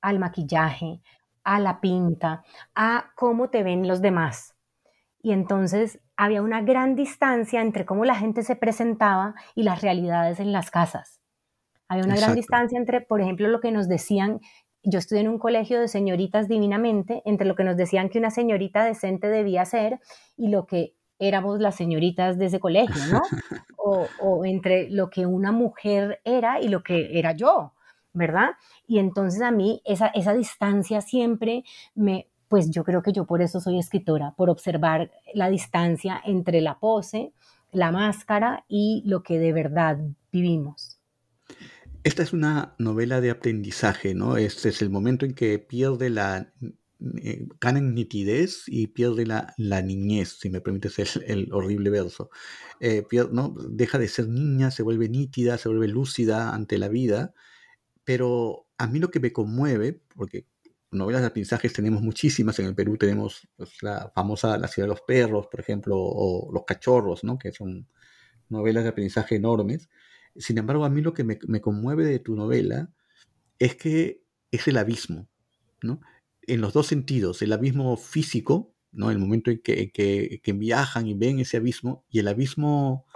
al 0.00 0.18
maquillaje, 0.18 1.00
a 1.44 1.60
la 1.60 1.80
pinta, 1.80 2.42
a 2.74 3.12
cómo 3.14 3.50
te 3.50 3.62
ven 3.62 3.86
los 3.86 4.02
demás. 4.02 4.54
Y 5.22 5.32
entonces 5.32 6.00
había 6.16 6.42
una 6.42 6.60
gran 6.60 6.96
distancia 6.96 7.60
entre 7.60 7.86
cómo 7.86 8.04
la 8.04 8.16
gente 8.16 8.42
se 8.42 8.56
presentaba 8.56 9.34
y 9.54 9.62
las 9.62 9.80
realidades 9.80 10.40
en 10.40 10.52
las 10.52 10.70
casas. 10.70 11.20
Había 11.88 12.04
una 12.04 12.16
gran 12.16 12.34
distancia 12.34 12.78
entre, 12.78 13.00
por 13.00 13.20
ejemplo, 13.20 13.48
lo 13.48 13.60
que 13.60 13.70
nos 13.70 13.88
decían, 13.88 14.40
yo 14.82 14.98
estudié 14.98 15.22
en 15.22 15.28
un 15.28 15.38
colegio 15.38 15.78
de 15.80 15.88
señoritas 15.88 16.48
divinamente, 16.48 17.22
entre 17.24 17.46
lo 17.46 17.54
que 17.54 17.64
nos 17.64 17.76
decían 17.76 18.08
que 18.08 18.18
una 18.18 18.30
señorita 18.30 18.84
decente 18.84 19.28
debía 19.28 19.64
ser 19.64 20.00
y 20.36 20.48
lo 20.48 20.66
que 20.66 20.96
éramos 21.26 21.60
las 21.60 21.76
señoritas 21.76 22.38
de 22.38 22.46
ese 22.46 22.60
colegio, 22.60 23.02
¿no? 23.10 23.20
O, 23.84 24.06
o 24.20 24.44
entre 24.44 24.88
lo 24.90 25.10
que 25.10 25.26
una 25.26 25.50
mujer 25.50 26.20
era 26.24 26.60
y 26.60 26.68
lo 26.68 26.84
que 26.84 27.18
era 27.18 27.32
yo. 27.32 27.72
¿verdad? 28.12 28.50
Y 28.86 28.98
entonces 28.98 29.42
a 29.42 29.50
mí 29.50 29.82
esa, 29.84 30.08
esa 30.08 30.34
distancia 30.34 31.00
siempre 31.00 31.64
me, 31.94 32.28
pues 32.48 32.70
yo 32.70 32.84
creo 32.84 33.02
que 33.02 33.12
yo 33.12 33.26
por 33.26 33.42
eso 33.42 33.60
soy 33.60 33.78
escritora, 33.78 34.34
por 34.36 34.50
observar 34.50 35.10
la 35.34 35.48
distancia 35.48 36.20
entre 36.24 36.60
la 36.60 36.78
pose, 36.78 37.32
la 37.70 37.90
máscara 37.90 38.64
y 38.68 39.02
lo 39.06 39.22
que 39.22 39.38
de 39.38 39.52
verdad 39.52 39.98
vivimos. 40.30 40.98
Esta 42.04 42.22
es 42.22 42.32
una 42.32 42.74
novela 42.78 43.20
de 43.20 43.30
aprendizaje, 43.30 44.14
¿no? 44.14 44.36
Este 44.36 44.70
es 44.70 44.82
el 44.82 44.90
momento 44.90 45.24
en 45.24 45.34
que 45.34 45.58
pierde 45.58 46.10
la, 46.10 46.52
eh, 47.22 47.46
gana 47.60 47.78
en 47.78 47.94
nitidez 47.94 48.64
y 48.66 48.88
pierde 48.88 49.26
la, 49.26 49.54
la, 49.56 49.82
niñez, 49.82 50.38
si 50.40 50.50
me 50.50 50.60
permites 50.60 50.98
el, 50.98 51.08
el 51.26 51.52
horrible 51.52 51.90
verso. 51.90 52.30
Eh, 52.80 53.04
¿no? 53.30 53.54
Deja 53.70 53.98
de 53.98 54.08
ser 54.08 54.28
niña, 54.28 54.70
se 54.70 54.82
vuelve 54.82 55.08
nítida, 55.08 55.58
se 55.58 55.68
vuelve 55.68 55.88
lúcida 55.88 56.54
ante 56.54 56.78
la 56.78 56.88
vida 56.88 57.34
pero 58.04 58.66
a 58.78 58.86
mí 58.86 58.98
lo 58.98 59.10
que 59.10 59.20
me 59.20 59.32
conmueve, 59.32 60.00
porque 60.14 60.46
novelas 60.90 61.22
de 61.22 61.28
aprendizajes 61.28 61.72
tenemos 61.72 62.02
muchísimas, 62.02 62.58
en 62.58 62.66
el 62.66 62.74
Perú 62.74 62.96
tenemos 62.96 63.48
pues, 63.56 63.82
la 63.82 64.10
famosa 64.14 64.58
La 64.58 64.68
ciudad 64.68 64.86
de 64.86 64.94
los 64.94 65.02
perros, 65.02 65.46
por 65.46 65.60
ejemplo, 65.60 65.96
o 65.98 66.50
Los 66.52 66.64
cachorros, 66.64 67.24
¿no? 67.24 67.38
que 67.38 67.52
son 67.52 67.88
novelas 68.48 68.84
de 68.84 68.90
aprendizaje 68.90 69.36
enormes. 69.36 69.88
Sin 70.36 70.58
embargo, 70.58 70.84
a 70.84 70.90
mí 70.90 71.00
lo 71.00 71.14
que 71.14 71.24
me, 71.24 71.38
conmueve 71.60 72.04
de 72.04 72.18
tu 72.18 72.34
novela 72.34 72.90
es 73.58 73.76
que 73.76 74.22
es 74.50 74.66
el 74.68 74.76
abismo, 74.76 75.28
¿no? 75.82 76.00
En 76.46 76.60
los 76.60 76.72
dos 76.72 76.86
sentidos, 76.88 77.42
el 77.42 77.52
abismo 77.52 77.96
físico, 77.96 78.74
¿no? 78.90 79.10
El 79.10 79.18
momento 79.18 79.50
en 79.50 79.60
que, 79.60 79.90
que 79.92 80.52
viajan 80.52 81.06
y 81.06 81.14
ven 81.14 81.40
ese 81.40 81.56
abismo, 81.56 82.04
y 82.10 82.18
el 82.18 82.28
abismo 82.28 83.06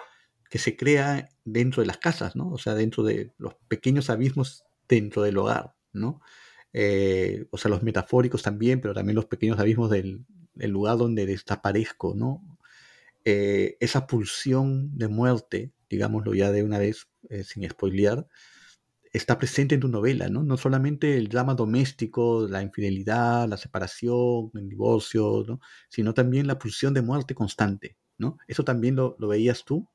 que 0.50 0.58
se 0.58 0.76
crea 0.76 1.28
dentro 1.44 1.82
de 1.82 1.86
las 1.86 1.98
casas, 1.98 2.36
¿no? 2.36 2.50
O 2.50 2.58
sea, 2.58 2.74
dentro 2.74 3.02
de 3.02 3.32
los 3.38 3.54
pequeños 3.68 4.10
abismos 4.10 4.64
dentro 4.88 5.22
del 5.22 5.38
hogar, 5.38 5.74
¿no? 5.92 6.20
Eh, 6.72 7.46
o 7.50 7.58
sea, 7.58 7.70
los 7.70 7.82
metafóricos 7.82 8.42
también, 8.42 8.80
pero 8.80 8.94
también 8.94 9.16
los 9.16 9.26
pequeños 9.26 9.58
abismos 9.58 9.90
del, 9.90 10.24
lugar 10.54 10.98
donde 10.98 11.26
desaparezco, 11.26 12.14
¿no? 12.14 12.58
Eh, 13.24 13.76
esa 13.80 14.06
pulsión 14.06 14.96
de 14.96 15.08
muerte, 15.08 15.72
digámoslo 15.90 16.34
ya 16.34 16.52
de 16.52 16.62
una 16.62 16.78
vez, 16.78 17.08
eh, 17.28 17.44
sin 17.44 17.68
spoilear, 17.68 18.26
está 19.12 19.38
presente 19.38 19.74
en 19.74 19.80
tu 19.80 19.88
novela, 19.88 20.28
¿no? 20.28 20.42
No 20.42 20.56
solamente 20.56 21.16
el 21.16 21.28
drama 21.28 21.54
doméstico, 21.54 22.46
la 22.48 22.62
infidelidad, 22.62 23.48
la 23.48 23.56
separación, 23.56 24.50
el 24.54 24.68
divorcio, 24.68 25.44
¿no? 25.46 25.60
Sino 25.88 26.14
también 26.14 26.46
la 26.46 26.58
pulsión 26.58 26.94
de 26.94 27.02
muerte 27.02 27.34
constante, 27.34 27.96
¿no? 28.18 28.38
¿Eso 28.48 28.64
también 28.64 28.96
lo, 28.96 29.16
lo 29.18 29.28
veías 29.28 29.64
tú? 29.64 29.86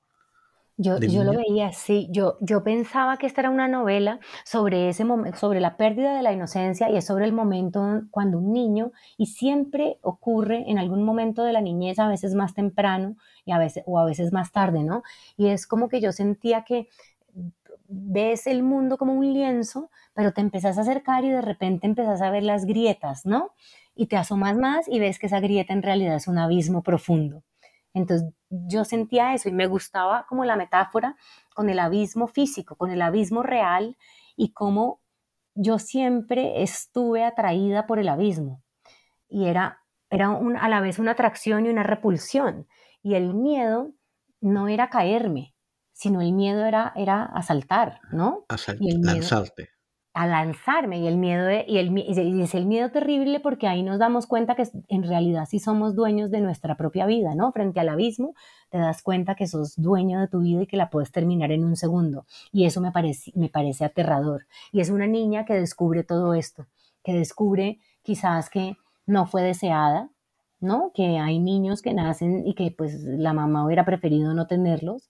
Yo, 0.77 0.97
yo 0.97 1.23
lo 1.23 1.33
veía 1.33 1.67
así, 1.67 2.07
yo, 2.09 2.37
yo 2.41 2.63
pensaba 2.63 3.17
que 3.17 3.27
esta 3.27 3.41
era 3.41 3.51
una 3.51 3.67
novela 3.67 4.19
sobre, 4.43 4.89
ese 4.89 5.05
sobre 5.35 5.59
la 5.59 5.77
pérdida 5.77 6.15
de 6.15 6.23
la 6.23 6.33
inocencia 6.33 6.89
y 6.89 6.97
es 6.97 7.05
sobre 7.05 7.25
el 7.25 7.33
momento 7.33 8.01
cuando 8.09 8.39
un 8.39 8.51
niño, 8.51 8.91
y 9.15 9.27
siempre 9.27 9.99
ocurre 10.01 10.63
en 10.67 10.79
algún 10.79 11.03
momento 11.03 11.43
de 11.43 11.53
la 11.53 11.61
niñez, 11.61 11.99
a 11.99 12.07
veces 12.07 12.33
más 12.33 12.55
temprano 12.55 13.15
y 13.45 13.51
a 13.51 13.59
veces, 13.59 13.83
o 13.85 13.99
a 13.99 14.05
veces 14.05 14.33
más 14.33 14.51
tarde, 14.51 14.83
¿no? 14.83 15.03
Y 15.37 15.49
es 15.49 15.67
como 15.67 15.87
que 15.87 16.01
yo 16.01 16.11
sentía 16.13 16.63
que 16.63 16.87
ves 17.91 18.47
el 18.47 18.63
mundo 18.63 18.97
como 18.97 19.13
un 19.13 19.33
lienzo, 19.33 19.91
pero 20.13 20.31
te 20.31 20.41
empezás 20.41 20.77
a 20.77 20.81
acercar 20.81 21.25
y 21.25 21.29
de 21.29 21.41
repente 21.41 21.85
empezás 21.85 22.21
a 22.21 22.31
ver 22.31 22.43
las 22.43 22.65
grietas, 22.65 23.25
¿no? 23.25 23.51
Y 23.93 24.07
te 24.07 24.15
asomas 24.15 24.57
más 24.57 24.87
y 24.87 24.99
ves 24.99 25.19
que 25.19 25.27
esa 25.27 25.41
grieta 25.41 25.73
en 25.73 25.83
realidad 25.83 26.15
es 26.15 26.27
un 26.27 26.37
abismo 26.37 26.83
profundo. 26.83 27.43
Entonces 27.93 28.29
yo 28.49 28.85
sentía 28.85 29.33
eso 29.33 29.49
y 29.49 29.51
me 29.51 29.67
gustaba 29.67 30.25
como 30.27 30.45
la 30.45 30.55
metáfora 30.55 31.17
con 31.53 31.69
el 31.69 31.79
abismo 31.79 32.27
físico, 32.27 32.77
con 32.77 32.91
el 32.91 33.01
abismo 33.01 33.43
real 33.43 33.97
y 34.37 34.53
cómo 34.53 35.01
yo 35.53 35.77
siempre 35.77 36.63
estuve 36.63 37.25
atraída 37.25 37.85
por 37.85 37.99
el 37.99 38.07
abismo. 38.07 38.63
Y 39.27 39.47
era, 39.47 39.83
era 40.09 40.31
a 40.59 40.69
la 40.69 40.79
vez 40.79 40.99
una 40.99 41.11
atracción 41.11 41.65
y 41.65 41.69
una 41.69 41.83
repulsión. 41.83 42.67
Y 43.03 43.15
el 43.15 43.33
miedo 43.33 43.91
no 44.39 44.69
era 44.69 44.89
caerme, 44.89 45.53
sino 46.01 46.19
el 46.19 46.33
miedo 46.33 46.65
era, 46.65 46.93
era 46.95 47.23
asaltar, 47.25 47.99
¿no? 48.11 48.45
y 48.79 48.97
lanzarte 48.97 49.69
a 50.13 50.25
lanzarme 50.25 50.99
y 50.99 51.07
el 51.07 51.15
miedo 51.15 51.49
y, 51.67 51.77
el, 51.77 51.95
y 51.95 52.41
es 52.41 52.55
el 52.55 52.65
miedo 52.65 52.89
terrible 52.89 53.39
porque 53.39 53.67
ahí 53.67 53.83
nos 53.83 53.99
damos 53.99 54.25
cuenta 54.25 54.55
que 54.55 54.67
en 54.89 55.03
realidad 55.03 55.45
sí 55.47 55.59
somos 55.59 55.95
dueños 55.95 56.31
de 56.31 56.41
nuestra 56.41 56.75
propia 56.75 57.05
vida, 57.05 57.33
¿no? 57.35 57.51
Frente 57.51 57.79
al 57.79 57.87
abismo 57.87 58.33
te 58.71 58.79
das 58.79 59.03
cuenta 59.03 59.35
que 59.35 59.47
sos 59.47 59.75
dueño 59.77 60.19
de 60.19 60.27
tu 60.27 60.39
vida 60.39 60.63
y 60.63 60.67
que 60.67 60.75
la 60.75 60.89
puedes 60.89 61.11
terminar 61.11 61.51
en 61.51 61.63
un 61.63 61.75
segundo 61.75 62.25
y 62.51 62.65
eso 62.65 62.81
me 62.81 62.91
parece, 62.91 63.31
me 63.35 63.47
parece 63.47 63.85
aterrador 63.85 64.47
y 64.71 64.81
es 64.81 64.89
una 64.89 65.05
niña 65.05 65.45
que 65.45 65.53
descubre 65.53 66.03
todo 66.03 66.33
esto, 66.33 66.65
que 67.03 67.13
descubre 67.13 67.79
quizás 68.01 68.49
que 68.49 68.75
no 69.05 69.27
fue 69.27 69.43
deseada, 69.43 70.09
¿no? 70.59 70.91
Que 70.93 71.19
hay 71.19 71.39
niños 71.39 71.81
que 71.81 71.93
nacen 71.93 72.45
y 72.45 72.53
que 72.55 72.71
pues 72.71 73.01
la 73.01 73.33
mamá 73.33 73.65
hubiera 73.65 73.85
preferido 73.85 74.33
no 74.33 74.47
tenerlos, 74.47 75.09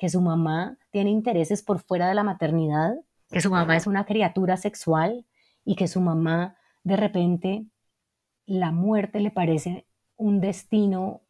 que 0.00 0.08
su 0.08 0.22
mamá 0.22 0.78
tiene 0.90 1.10
intereses 1.10 1.62
por 1.62 1.78
fuera 1.78 2.08
de 2.08 2.14
la 2.14 2.24
maternidad 2.24 2.94
que 3.30 3.40
su 3.40 3.50
mamá 3.50 3.76
es 3.76 3.86
una 3.86 4.06
criatura 4.06 4.56
sexual, 4.56 5.24
y 5.64 5.76
que 5.76 5.88
su 5.88 6.00
mamá 6.00 6.56
de 6.82 6.96
repente 6.96 7.66
la 8.46 8.72
muerte 8.72 9.20
le 9.20 9.30
parece 9.30 9.86
un 10.16 10.40
destino 10.40 11.20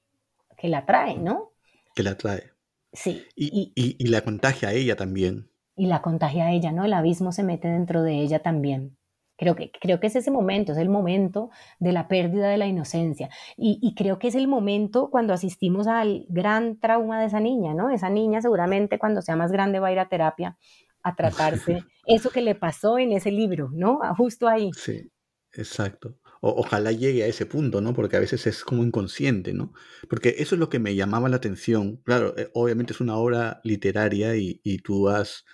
que 0.57 0.69
la 0.69 0.87
trae, 0.87 1.19
¿no? 1.19 1.53
Que 1.95 2.03
la 2.03 2.17
trae. 2.17 2.53
Sí. 2.93 3.25
Y, 3.37 3.73
y, 3.75 4.07
la 4.07 4.23
contagia 4.23 4.69
a 4.69 4.73
ella 4.73 4.97
también. 4.97 5.51
Y 5.77 5.87
la 5.87 6.01
contagia 6.01 6.47
a 6.47 6.53
ella, 6.53 6.73
¿no? 6.73 6.85
El 6.85 6.93
abismo 6.93 7.33
se 7.33 7.43
mete 7.43 7.69
dentro 7.69 8.03
de 8.03 8.21
ella 8.21 8.41
también. 8.41 8.97
Creo 9.41 9.57
que, 9.57 9.73
creo 9.73 9.99
que 9.99 10.07
es 10.07 10.15
ese 10.15 10.31
momento, 10.31 10.71
es 10.73 10.79
el 10.79 10.89
momento 10.89 11.51
de 11.81 11.91
la 11.91 12.07
pérdida 12.07 12.49
de 12.49 12.59
la 12.59 12.67
inocencia. 12.67 13.29
Y, 13.57 13.81
y, 13.83 13.95
creo 13.95 14.21
que 14.21 14.29
es 14.29 14.37
el 14.37 14.47
momento 14.47 15.11
cuando 15.11 15.33
asistimos 15.33 15.89
al 15.89 16.27
gran 16.29 16.79
trauma 16.79 17.19
de 17.19 17.27
esa 17.27 17.41
niña, 17.41 17.75
¿no? 17.75 17.91
Esa 17.91 18.11
niña 18.11 18.41
seguramente 18.41 18.99
cuando 18.99 19.23
sea 19.23 19.35
más 19.35 19.51
grande 19.51 19.81
va 19.81 19.89
a 19.89 19.93
ir 19.93 19.99
a 19.99 20.09
terapia 20.09 20.57
a 21.03 21.17
tratarse 21.17 21.83
eso 22.07 22.31
que 22.31 22.43
le 22.43 22.55
pasó 22.55 22.99
en 22.99 23.13
ese 23.13 23.33
libro, 23.33 23.71
¿no? 23.73 23.99
Justo 24.17 24.47
ahí. 24.47 24.71
Sí, 24.75 25.11
exacto 25.55 26.21
ojalá 26.41 26.93
llegue 26.93 27.23
a 27.23 27.27
ese 27.27 27.47
punto, 27.47 27.81
¿no? 27.81 27.95
Porque 27.95 28.17
a 28.17 28.21
veces 28.21 28.47
es 28.47 28.65
como 28.65 28.83
inconsciente, 28.83 29.53
¿no? 29.53 29.73
Porque 30.09 30.37
eso 30.39 30.55
es 30.55 30.59
lo 30.59 30.69
que 30.71 30.79
me 30.79 30.95
llamaba 30.95 31.29
la 31.29 31.37
atención. 31.37 31.99
Claro, 31.99 32.35
eh, 32.37 32.51
obviamente 32.55 32.93
es 32.93 33.01
una 33.01 33.17
obra 33.17 33.61
literaria 33.65 34.37
y, 34.37 34.79
tú 34.79 35.09
has, 35.09 35.45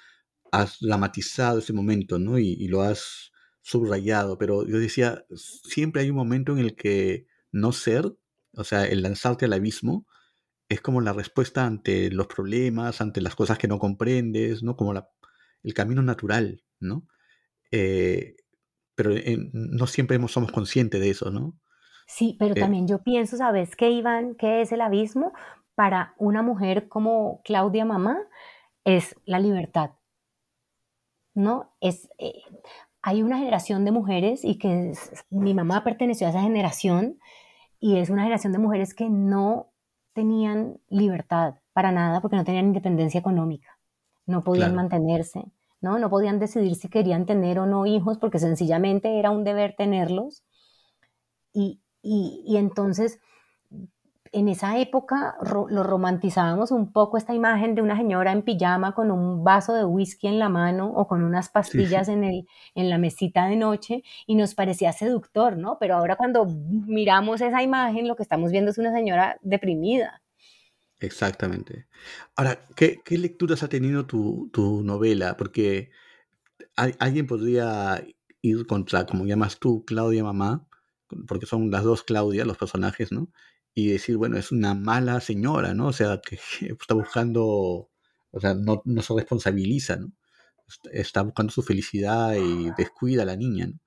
has 0.53 0.79
dramatizado 0.81 1.59
ese 1.59 1.73
momento, 1.73 2.19
¿no? 2.19 2.39
Y, 2.39 2.69
lo 2.69 2.83
has 2.83 3.33
subrayado, 3.67 4.39
pero 4.39 4.65
yo 4.65 4.79
decía, 4.79 5.25
siempre 5.35 6.03
hay 6.03 6.11
un 6.11 6.17
momento 6.17 6.53
en 6.53 6.61
el 6.61 6.77
que 6.77 7.27
no 7.51 7.73
ser, 7.73 8.17
o 8.53 8.63
sea, 8.63 8.87
el 8.87 9.03
lanzarte 9.03 9.47
al 9.47 9.55
abismo, 9.55 10.07
es 10.69 10.81
como 10.81 11.01
la 11.01 11.13
respuesta 11.13 11.67
ante 11.67 12.13
los 12.13 12.29
problemas, 12.29 13.01
ante 13.01 13.21
las 13.21 13.35
cosas 13.35 13.59
que 13.59 13.67
no 13.67 13.81
comprendes, 13.81 14.63
¿no? 14.63 14.77
Como 14.77 14.93
la, 14.93 15.11
el 15.65 15.75
camino 15.75 16.01
natural, 16.01 16.63
¿no? 16.79 17.09
Eh, 17.73 18.37
pero 18.95 19.11
no 19.53 19.89
siempre 19.89 20.17
somos 20.29 20.53
conscientes 20.53 21.01
de 21.01 21.11
eso, 21.11 21.33
¿no? 21.33 21.59
Sí, 22.07 22.37
pero 22.39 22.55
eh 22.55 22.61
también 22.61 22.87
yo 22.87 23.03
pienso, 23.03 23.37
¿sabes 23.37 23.75
qué, 23.75 23.91
Iván? 23.91 24.37
¿Qué 24.37 24.61
es 24.61 24.71
el 24.71 24.81
abismo? 24.81 25.33
Para 25.75 26.15
una 26.19 26.43
mujer 26.43 26.87
como 26.87 27.43
Claudia 27.43 27.85
Mamá 27.85 28.21
es 28.85 29.17
la 29.25 29.41
libertad, 29.41 29.91
¿no? 31.35 31.77
Es, 31.81 32.09
eh, 32.19 32.43
hay 33.07 33.23
una 33.23 33.39
generación 33.39 33.85
de 33.85 33.93
mujeres 33.93 34.45
y 34.45 34.59
que 34.59 34.93
mi 35.31 35.55
mamá 35.55 35.85
perteneció 35.85 36.27
a 36.27 36.31
esa 36.31 36.43
generación 36.43 37.21
y 37.79 37.99
es 37.99 38.11
una 38.11 38.23
generación 38.23 38.53
de 38.53 38.59
mujeres 38.59 38.95
que 38.95 39.09
no 39.09 39.69
tenían 40.13 40.81
libertad 40.89 41.55
para 41.73 41.93
nada 41.93 42.21
porque 42.21 42.35
no 42.35 42.43
tenían 42.43 42.67
independencia 42.67 43.21
económica, 43.21 43.79
no 44.27 44.43
podían 44.43 44.75
mantenerse, 44.75 45.45
¿no? 45.81 46.01
No 46.01 46.11
podían 46.11 46.41
decidir 46.41 46.75
si 46.75 46.89
querían 46.89 47.27
tener 47.27 47.61
o 47.61 47.67
no 47.67 47.87
hijos 47.87 48.19
porque 48.19 48.41
sencillamente 48.41 49.21
era 49.21 49.31
un 49.31 49.45
deber 49.45 49.77
tenerlos. 49.79 50.43
Y, 51.53 51.81
entonces, 52.57 53.21
en 54.37 54.49
esa 54.49 54.79
época 54.79 55.37
lo 55.43 55.83
romantizábamos 55.83 56.71
un 56.71 56.93
poco 56.93 57.17
esta 57.17 57.33
imagen 57.33 57.75
de 57.75 57.81
una 57.81 57.97
señora 57.97 58.33
en 58.33 58.43
pijama 58.43 58.95
con 58.95 59.11
un 59.11 59.45
vaso 59.45 59.73
de 59.73 59.87
whisky 59.87 60.27
en 60.27 60.39
la 60.39 60.51
mano 60.51 60.93
o 60.93 61.09
con 61.09 61.25
unas 61.25 61.49
pastillas 61.97 62.09
En, 62.09 62.23
el, 62.23 62.47
en 62.75 62.91
la 62.91 62.99
mesita 62.99 63.47
de 63.47 63.57
noche 63.57 64.03
y 64.27 64.35
nos 64.35 64.55
parecía 64.55 64.93
seductor, 64.93 65.57
¿no? 65.57 65.79
Pero 65.81 65.97
ahora 65.97 66.17
cuando 66.17 66.45
miramos 66.45 67.41
esa 67.41 67.63
imagen, 67.63 68.07
lo 68.07 68.15
que 68.15 68.23
estamos 68.23 68.51
viendo 68.51 68.71
es 68.71 68.79
una 68.79 68.93
señora 68.93 69.39
deprimida. 69.41 70.23
Exactamente. 71.01 71.87
Ahora, 72.37 72.63
¿qué, 72.75 73.01
lecturas 73.09 73.63
ha 73.63 73.69
tenido 73.69 74.07
tu, 74.07 74.51
novela? 74.85 75.37
Porque 75.39 75.91
alguien 76.77 77.27
podría 77.27 78.05
ir 78.43 78.67
contra, 78.67 79.07
como 79.07 79.25
llamas 79.25 79.59
tú, 79.59 79.85
Claudia 79.87 80.25
Mamá, 80.25 80.67
porque 81.27 81.47
son 81.47 81.71
las 81.71 81.85
dos 81.85 82.03
Claudia, 82.03 82.45
los 82.45 82.59
personajes, 82.59 83.13
¿no? 83.13 83.29
Y 83.79 83.89
decir, 83.89 84.17
bueno, 84.17 84.39
es 84.39 84.53
una 84.53 84.73
mala 84.73 85.21
señora, 85.21 85.75
¿no? 85.75 85.89
O 85.89 85.93
sea, 85.93 86.23
que 86.27 86.39
está 86.81 86.95
buscando, 86.95 87.45
o 88.31 88.41
sea, 88.41 88.55
no, 88.55 88.83
se 89.03 89.15
responsabiliza, 89.15 89.97
¿no? 89.97 90.13
Está 90.93 91.23
buscando 91.23 91.53
su 91.53 91.63
felicidad 91.63 92.35
y 92.35 92.71
descuida 92.77 93.23
a 93.23 93.27
la 93.27 93.37
niña, 93.37 93.67
¿no? 93.67 93.79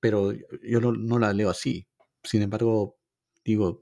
Pero 0.00 0.32
yo 0.62 0.80
no, 0.80 0.92
no 0.92 1.18
la 1.20 1.32
leo 1.32 1.50
así. 1.50 1.86
Sin 2.22 2.42
embargo, 2.42 2.98
digo, 3.44 3.80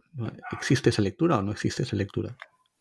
¿existe 0.52 0.90
esa 0.90 1.00
lectura 1.00 1.38
o 1.38 1.42
no 1.42 1.52
existe 1.52 1.84
esa 1.84 1.96
lectura? 1.96 2.37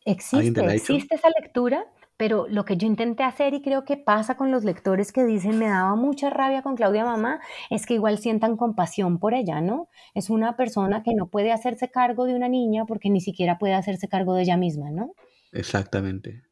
Existe, 0.06 0.62
existe 0.76 1.16
esa 1.16 1.30
lectura, 1.42 1.86
pero 2.18 2.48
lo 2.48 2.66
que 2.66 2.78
yo 2.78 2.88
intenté 2.88 3.24
hacer 3.24 3.54
y 3.54 3.62
creo 3.62 3.86
que 3.86 3.98
pasa 3.98 4.36
con 4.36 4.52
los 4.52 4.64
lectores 4.64 5.12
que 5.12 5.24
dicen 5.26 5.58
me 5.58 5.68
daba 5.68 5.96
mucha 5.96 6.30
rabia 6.30 6.62
con 6.62 6.76
Claudia 6.76 7.06
Mamá, 7.06 7.40
es 7.70 7.86
que 7.86 7.96
igual 7.96 8.18
sientan 8.18 8.58
compasión 8.58 9.20
por 9.20 9.34
ella, 9.34 9.62
¿no? 9.62 9.90
Es 10.14 10.30
una 10.30 10.56
persona 10.56 11.04
que 11.04 11.14
no 11.16 11.28
puede 11.28 11.52
hacerse 11.52 11.90
cargo 11.90 12.26
de 12.26 12.36
una 12.36 12.50
niña 12.50 12.86
porque 12.86 13.10
ni 13.10 13.22
siquiera 13.22 13.58
puede 13.58 13.74
hacerse 13.74 14.08
cargo 14.08 14.36
de 14.36 14.44
ella 14.44 14.58
misma, 14.58 14.92
¿no? 14.92 15.14
Exactamente. 15.52 16.44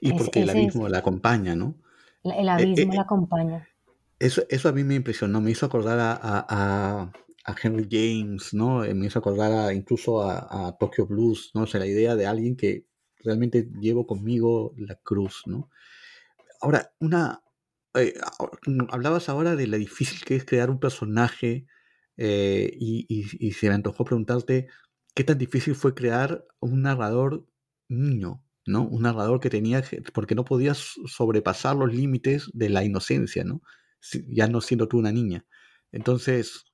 Y 0.00 0.12
porque 0.12 0.42
el 0.42 0.50
abismo 0.50 0.88
la 0.88 0.98
acompaña, 0.98 1.54
¿no? 1.54 1.74
El 2.24 2.48
eh, 2.48 2.50
abismo 2.50 2.92
eh, 2.92 2.96
la 2.96 3.02
acompaña. 3.02 3.68
Eso, 4.18 4.42
eso 4.48 4.68
a 4.68 4.72
mí 4.72 4.84
me 4.84 4.96
impresionó, 4.96 5.40
me 5.40 5.50
hizo 5.50 5.66
acordar 5.66 5.98
a 6.00 7.12
a 7.48 7.56
Henry 7.60 7.88
James, 7.90 8.52
¿no? 8.52 8.84
Eh, 8.84 8.94
me 8.94 9.06
hizo 9.06 9.18
acordar 9.18 9.72
incluso 9.72 10.22
a, 10.22 10.76
Tokyo 10.78 11.06
Blues, 11.06 11.50
¿no? 11.54 11.62
O 11.62 11.66
sea, 11.66 11.80
la 11.80 11.86
idea 11.86 12.14
de 12.14 12.26
alguien 12.26 12.56
que 12.56 12.84
realmente 13.24 13.68
llevo 13.80 14.06
conmigo 14.06 14.74
la 14.76 14.96
cruz, 14.96 15.42
¿no? 15.46 15.70
Ahora, 16.60 16.92
una... 17.00 17.42
Eh, 17.94 18.14
hablabas 18.90 19.28
ahora 19.28 19.56
de 19.56 19.66
lo 19.66 19.76
difícil 19.78 20.24
que 20.24 20.36
es 20.36 20.44
crear 20.44 20.70
un 20.70 20.78
personaje 20.78 21.66
eh, 22.16 22.70
y, 22.78 23.52
se 23.52 23.68
me 23.68 23.74
antojó 23.74 24.04
preguntarte 24.04 24.68
qué 25.14 25.24
tan 25.24 25.38
difícil 25.38 25.74
fue 25.74 25.94
crear 25.94 26.44
un 26.60 26.82
narrador 26.82 27.46
niño, 27.88 28.44
¿no? 28.66 28.86
Un 28.86 29.02
narrador 29.02 29.40
que 29.40 29.50
tenía, 29.50 29.82
porque 30.12 30.34
no 30.34 30.44
podías 30.44 30.94
sobrepasar 31.06 31.76
los 31.76 31.92
límites 31.92 32.50
de 32.52 32.68
la 32.68 32.84
inocencia, 32.84 33.44
¿no? 33.44 33.62
Ya 34.28 34.48
no 34.48 34.60
siendo 34.60 34.88
tú 34.88 34.98
una 34.98 35.12
niña. 35.12 35.46
Entonces, 35.90 36.66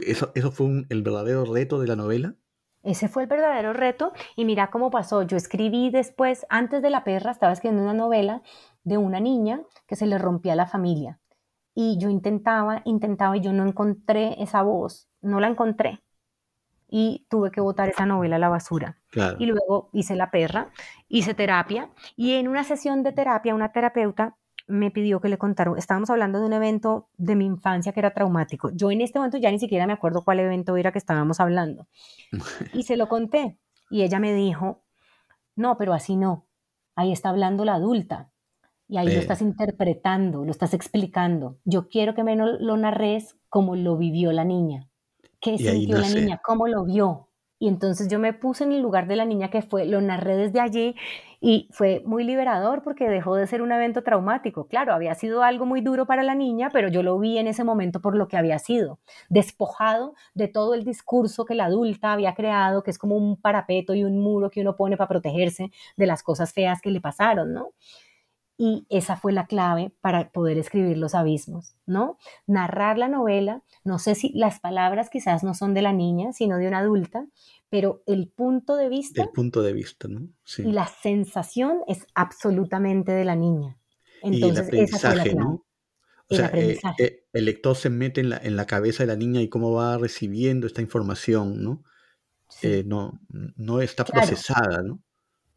¿Eso, 0.00 0.32
eso 0.34 0.50
fue 0.50 0.84
el 0.88 1.02
verdadero 1.02 1.44
reto 1.44 1.80
de 1.80 1.86
la 1.86 1.96
novela? 1.96 2.36
Ese 2.82 3.08
fue 3.08 3.24
el 3.24 3.28
verdadero 3.28 3.72
reto 3.72 4.12
y 4.36 4.44
mira 4.44 4.70
cómo 4.70 4.90
pasó. 4.90 5.22
Yo 5.22 5.36
escribí 5.36 5.90
después, 5.90 6.46
antes 6.48 6.82
de 6.82 6.90
La 6.90 7.04
Perra, 7.04 7.30
estaba 7.30 7.52
escribiendo 7.52 7.82
una 7.82 7.94
novela 7.94 8.42
de 8.84 8.96
una 8.96 9.20
niña 9.20 9.60
que 9.86 9.96
se 9.96 10.06
le 10.06 10.18
rompía 10.18 10.54
la 10.54 10.66
familia. 10.66 11.18
Y 11.74 11.98
yo 11.98 12.08
intentaba, 12.08 12.82
intentaba 12.84 13.36
y 13.36 13.40
yo 13.40 13.52
no 13.52 13.66
encontré 13.66 14.42
esa 14.42 14.62
voz, 14.62 15.08
no 15.20 15.40
la 15.40 15.48
encontré. 15.48 16.02
Y 16.88 17.26
tuve 17.28 17.52
que 17.52 17.60
botar 17.60 17.88
esa 17.88 18.06
novela 18.06 18.36
a 18.36 18.40
la 18.40 18.48
basura. 18.48 18.98
Y 19.38 19.46
luego 19.46 19.90
hice 19.92 20.16
La 20.16 20.30
Perra, 20.30 20.70
hice 21.08 21.34
terapia 21.34 21.90
y 22.16 22.34
en 22.34 22.48
una 22.48 22.64
sesión 22.64 23.02
de 23.02 23.12
terapia 23.12 23.54
una 23.54 23.72
terapeuta 23.72 24.36
me 24.70 24.90
pidió 24.90 25.20
que 25.20 25.28
le 25.28 25.38
contara, 25.38 25.72
estábamos 25.76 26.10
hablando 26.10 26.40
de 26.40 26.46
un 26.46 26.52
evento 26.52 27.08
de 27.16 27.36
mi 27.36 27.44
infancia 27.44 27.92
que 27.92 28.00
era 28.00 28.12
traumático. 28.12 28.70
Yo 28.72 28.90
en 28.90 29.00
este 29.00 29.18
momento 29.18 29.38
ya 29.38 29.50
ni 29.50 29.58
siquiera 29.58 29.86
me 29.86 29.92
acuerdo 29.92 30.22
cuál 30.24 30.40
evento 30.40 30.76
era 30.76 30.92
que 30.92 30.98
estábamos 30.98 31.40
hablando. 31.40 31.86
Y 32.74 32.84
se 32.84 32.96
lo 32.96 33.08
conté. 33.08 33.58
Y 33.90 34.02
ella 34.02 34.20
me 34.20 34.32
dijo, 34.32 34.82
no, 35.56 35.76
pero 35.76 35.92
así 35.92 36.16
no. 36.16 36.46
Ahí 36.94 37.12
está 37.12 37.30
hablando 37.30 37.64
la 37.64 37.74
adulta. 37.74 38.30
Y 38.88 38.98
ahí 38.98 39.06
lo 39.06 39.20
estás 39.20 39.40
interpretando, 39.40 40.44
lo 40.44 40.50
estás 40.50 40.74
explicando. 40.74 41.58
Yo 41.64 41.88
quiero 41.88 42.14
que 42.14 42.24
me 42.24 42.36
lo 42.36 42.76
narres 42.76 43.36
como 43.48 43.76
lo 43.76 43.96
vivió 43.96 44.32
la 44.32 44.44
niña. 44.44 44.88
¿Qué 45.40 45.56
sintió 45.58 45.98
la 45.98 46.08
niña? 46.08 46.40
¿Cómo 46.44 46.66
lo 46.66 46.84
vio? 46.84 47.29
Y 47.62 47.68
entonces 47.68 48.08
yo 48.08 48.18
me 48.18 48.32
puse 48.32 48.64
en 48.64 48.72
el 48.72 48.80
lugar 48.80 49.06
de 49.06 49.16
la 49.16 49.26
niña 49.26 49.50
que 49.50 49.60
fue, 49.60 49.84
lo 49.84 50.00
narré 50.00 50.34
desde 50.34 50.60
allí 50.60 50.94
y 51.42 51.68
fue 51.70 52.02
muy 52.06 52.24
liberador 52.24 52.82
porque 52.82 53.06
dejó 53.10 53.34
de 53.36 53.46
ser 53.46 53.60
un 53.60 53.70
evento 53.70 54.02
traumático. 54.02 54.66
Claro, 54.66 54.94
había 54.94 55.14
sido 55.14 55.42
algo 55.42 55.66
muy 55.66 55.82
duro 55.82 56.06
para 56.06 56.22
la 56.22 56.34
niña, 56.34 56.70
pero 56.72 56.88
yo 56.88 57.02
lo 57.02 57.18
vi 57.18 57.36
en 57.36 57.46
ese 57.48 57.62
momento 57.62 58.00
por 58.00 58.16
lo 58.16 58.28
que 58.28 58.38
había 58.38 58.58
sido, 58.58 58.98
despojado 59.28 60.14
de 60.32 60.48
todo 60.48 60.72
el 60.72 60.84
discurso 60.84 61.44
que 61.44 61.54
la 61.54 61.66
adulta 61.66 62.12
había 62.14 62.34
creado, 62.34 62.82
que 62.82 62.90
es 62.92 62.98
como 62.98 63.14
un 63.16 63.36
parapeto 63.36 63.94
y 63.94 64.04
un 64.04 64.18
muro 64.22 64.50
que 64.50 64.62
uno 64.62 64.74
pone 64.74 64.96
para 64.96 65.08
protegerse 65.08 65.70
de 65.98 66.06
las 66.06 66.22
cosas 66.22 66.54
feas 66.54 66.80
que 66.80 66.90
le 66.90 67.02
pasaron, 67.02 67.52
¿no? 67.52 67.72
Y 68.62 68.84
esa 68.90 69.16
fue 69.16 69.32
la 69.32 69.46
clave 69.46 69.90
para 70.02 70.30
poder 70.32 70.58
escribir 70.58 70.98
Los 70.98 71.14
Abismos, 71.14 71.76
¿no? 71.86 72.18
Narrar 72.46 72.98
la 72.98 73.08
novela, 73.08 73.62
no 73.84 73.98
sé 73.98 74.14
si 74.14 74.34
las 74.34 74.60
palabras 74.60 75.08
quizás 75.08 75.42
no 75.42 75.54
son 75.54 75.72
de 75.72 75.80
la 75.80 75.94
niña, 75.94 76.34
sino 76.34 76.58
de 76.58 76.68
una 76.68 76.80
adulta, 76.80 77.26
pero 77.70 78.02
el 78.06 78.28
punto 78.28 78.76
de 78.76 78.90
vista... 78.90 79.22
El 79.22 79.30
punto 79.30 79.62
de 79.62 79.72
vista, 79.72 80.08
¿no? 80.08 80.28
Sí. 80.44 80.60
Y 80.60 80.72
la 80.72 80.86
sensación 80.86 81.78
es 81.88 82.06
absolutamente 82.14 83.12
de 83.12 83.24
la 83.24 83.34
niña. 83.34 83.78
Entonces, 84.20 84.42
y 84.42 84.50
el 84.50 84.58
aprendizaje, 84.58 85.34
¿no? 85.34 85.64
O 86.28 86.34
sea, 86.34 86.50
eh, 86.52 86.78
eh, 86.98 87.24
el 87.32 87.46
lector 87.46 87.74
se 87.76 87.88
mete 87.88 88.20
en 88.20 88.28
la, 88.28 88.36
en 88.36 88.56
la 88.56 88.66
cabeza 88.66 89.04
de 89.04 89.06
la 89.06 89.16
niña 89.16 89.40
y 89.40 89.48
cómo 89.48 89.72
va 89.72 89.96
recibiendo 89.96 90.66
esta 90.66 90.82
información, 90.82 91.64
¿no? 91.64 91.82
Eh, 92.60 92.84
no, 92.86 93.22
no 93.56 93.80
está 93.80 94.04
procesada, 94.04 94.82
¿no? 94.82 95.00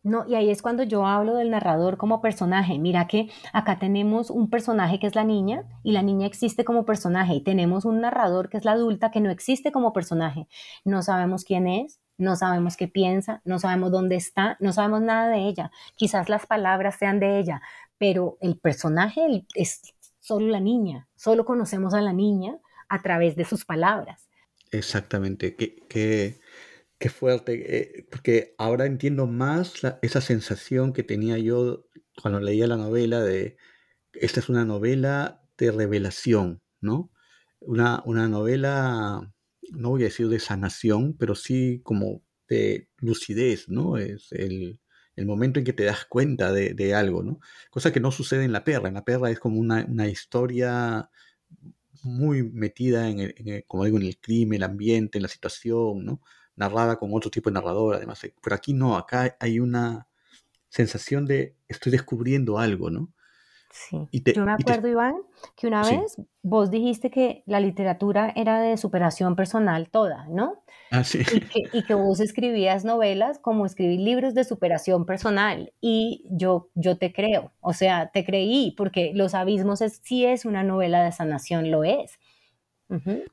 No, 0.04 0.26
y 0.28 0.36
ahí 0.36 0.50
es 0.50 0.62
cuando 0.62 0.84
yo 0.84 1.06
hablo 1.08 1.34
del 1.36 1.50
narrador 1.50 1.96
como 1.96 2.22
personaje. 2.22 2.78
Mira 2.78 3.08
que 3.08 3.32
acá 3.54 3.80
tenemos 3.80 4.30
un 4.30 4.50
personaje 4.50 5.00
que 5.00 5.08
es 5.08 5.16
la 5.16 5.24
niña 5.24 5.64
y 5.82 5.94
la 5.94 6.02
niña 6.02 6.28
existe 6.28 6.66
como 6.66 6.84
personaje 6.84 7.36
y 7.36 7.42
tenemos 7.42 7.86
un 7.86 8.02
narrador 8.02 8.50
que 8.50 8.58
es 8.58 8.66
la 8.66 8.74
adulta 8.74 9.12
que 9.12 9.22
no 9.22 9.32
existe 9.32 9.72
como 9.72 9.94
personaje. 9.94 10.48
No 10.84 11.02
sabemos 11.04 11.46
quién 11.46 11.68
es, 11.68 12.02
no 12.18 12.36
sabemos 12.36 12.76
qué 12.76 12.90
piensa, 12.90 13.42
no 13.46 13.60
sabemos 13.60 13.92
dónde 13.92 14.18
está, 14.18 14.58
no 14.60 14.74
sabemos 14.74 15.02
nada 15.02 15.30
de 15.30 15.48
ella. 15.48 15.72
Quizás 15.96 16.28
las 16.28 16.46
palabras 16.46 16.98
sean 17.00 17.22
de 17.22 17.40
ella, 17.40 17.62
pero 17.98 18.38
el 18.42 18.60
personaje 18.60 19.46
es 19.56 19.82
solo 20.20 20.48
la 20.48 20.60
niña, 20.60 21.08
solo 21.16 21.46
conocemos 21.46 21.94
a 21.94 22.02
la 22.02 22.12
niña 22.14 22.58
a 22.90 23.02
través 23.02 23.38
de 23.38 23.46
sus 23.46 23.64
palabras. 23.64 24.30
Exactamente, 24.72 25.56
qué, 25.56 26.40
fuerte, 27.10 27.78
eh, 27.78 28.08
porque 28.10 28.56
ahora 28.58 28.86
entiendo 28.86 29.28
más 29.28 29.74
esa 30.02 30.22
sensación 30.22 30.94
que 30.94 31.04
tenía 31.04 31.38
yo 31.38 31.88
cuando 32.22 32.40
leía 32.40 32.68
la 32.68 32.78
novela 32.78 33.22
de, 33.22 33.58
esta 34.14 34.40
es 34.40 34.50
una 34.50 34.66
novela 34.66 35.42
de 35.58 35.72
revelación, 35.72 36.62
¿no? 36.82 37.12
Una, 37.60 38.04
una 38.06 38.28
novela, 38.28 39.34
no 39.72 39.90
voy 39.90 40.04
a 40.04 40.06
decir 40.06 40.30
de 40.30 40.40
sanación, 40.40 41.16
pero 41.18 41.36
sí 41.36 41.82
como 41.84 42.24
de 42.48 42.90
lucidez, 42.98 43.70
¿no? 43.70 43.98
Es 43.98 44.32
el, 44.32 44.82
el 45.16 45.26
momento 45.26 45.60
en 45.60 45.66
que 45.66 45.74
te 45.74 45.84
das 45.84 46.06
cuenta 46.06 46.52
de, 46.52 46.94
algo, 46.96 47.24
¿no? 47.24 47.40
Cosa 47.70 47.92
que 47.92 48.00
no 48.00 48.12
sucede 48.12 48.46
en 48.46 48.52
La 48.52 48.64
Perra. 48.64 48.88
En 48.88 48.96
La 48.96 49.06
Perra 49.06 49.32
es 49.32 49.40
como 49.40 49.60
una, 49.60 50.08
historia 50.08 51.10
muy 52.04 52.44
metida 52.44 53.10
en, 53.10 53.20
el, 53.20 53.66
como 53.68 53.86
digo, 53.86 53.98
en 53.98 54.04
el 54.04 54.20
crimen, 54.20 54.58
el 54.58 54.64
ambiente, 54.64 55.18
en 55.18 55.24
la 55.24 55.28
situación, 55.30 56.06
¿no? 56.06 56.22
Narrada 56.56 56.98
con 56.98 57.14
otro 57.14 57.32
tipo 57.32 57.50
de 57.50 57.56
narrador, 57.56 57.96
además. 57.96 58.22
Pero 58.42 58.56
aquí 58.56 58.74
no, 58.74 58.96
acá 58.96 59.36
hay 59.40 59.60
una 59.60 60.08
sensación 60.70 61.26
de 61.26 61.56
estoy 61.68 61.92
descubriendo 61.92 62.58
algo, 62.58 62.90
¿no? 62.90 63.14
Sí. 63.74 64.08
Yo 64.12 64.46
me 64.46 64.52
acuerdo, 64.52 64.88
Iván, 64.88 65.16
que 65.56 65.66
una 65.66 65.82
vez 65.82 66.18
vos 66.44 66.70
dijiste 66.70 67.10
que 67.10 67.42
la 67.48 67.60
literatura 67.60 68.32
era 68.36 68.62
de 68.62 68.78
superación 68.78 69.36
personal 69.36 69.90
toda, 69.90 70.28
¿no? 70.30 70.64
Ah, 70.92 71.04
sí. 71.04 71.24
Y 71.74 71.84
que, 71.84 71.96
vos 71.96 72.20
escribías 72.20 72.86
novelas 72.86 73.40
como 73.40 73.66
escribir 73.66 74.00
libros 74.00 74.36
de 74.36 74.44
superación 74.44 75.08
personal. 75.08 75.74
Y 75.82 76.24
yo, 76.30 76.70
yo 76.76 77.00
te 77.00 77.12
creo, 77.12 77.52
o 77.62 77.74
sea, 77.74 78.12
te 78.12 78.24
creí, 78.24 78.76
porque 78.78 79.12
Los 79.16 79.34
Abismos 79.34 79.82
es, 79.82 80.00
sí 80.04 80.24
es 80.24 80.46
una 80.46 80.64
novela 80.64 81.04
de 81.04 81.12
sanación, 81.12 81.72
lo 81.72 81.84
es. 81.84 82.20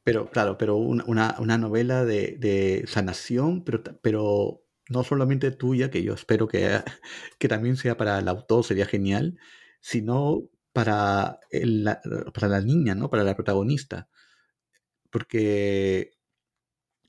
Pero, 0.04 0.30
claro, 0.30 0.56
pero 0.58 0.76
una, 0.76 1.36
una 1.38 1.58
novela 1.58 2.04
de, 2.04 2.36
de, 2.38 2.84
sanación, 2.86 3.64
pero, 3.64 3.82
pero 4.00 4.62
no 4.88 5.04
solamente 5.04 5.50
tuya, 5.50 5.90
que 5.90 6.02
yo 6.02 6.14
espero 6.14 6.48
que, 6.48 6.80
que 7.38 7.48
también 7.48 7.76
sea 7.76 7.96
para 7.96 8.18
el 8.18 8.28
autor, 8.28 8.64
sería 8.64 8.86
genial, 8.86 9.38
sino 9.80 10.48
para, 10.72 11.40
la, 11.50 12.00
para 12.34 12.48
la 12.48 12.60
niña, 12.60 12.94
¿no? 12.94 13.10
Para 13.10 13.24
la 13.24 13.36
protagonista. 13.36 14.08
Porque 15.10 16.12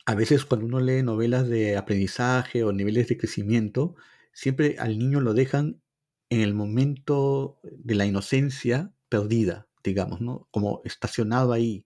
a 0.05 0.15
veces 0.15 0.45
cuando 0.45 0.65
uno 0.65 0.79
lee 0.79 1.03
novelas 1.03 1.47
de 1.47 1.77
aprendizaje 1.77 2.63
o 2.63 2.71
niveles 2.73 3.07
de 3.07 3.17
crecimiento, 3.17 3.95
siempre 4.33 4.75
al 4.79 4.97
niño 4.97 5.21
lo 5.21 5.33
dejan 5.33 5.81
en 6.29 6.41
el 6.41 6.53
momento 6.53 7.59
de 7.63 7.95
la 7.95 8.05
inocencia 8.05 8.93
perdida, 9.09 9.67
digamos, 9.83 10.21
¿no? 10.21 10.47
Como 10.51 10.81
estacionado 10.85 11.53
ahí, 11.53 11.85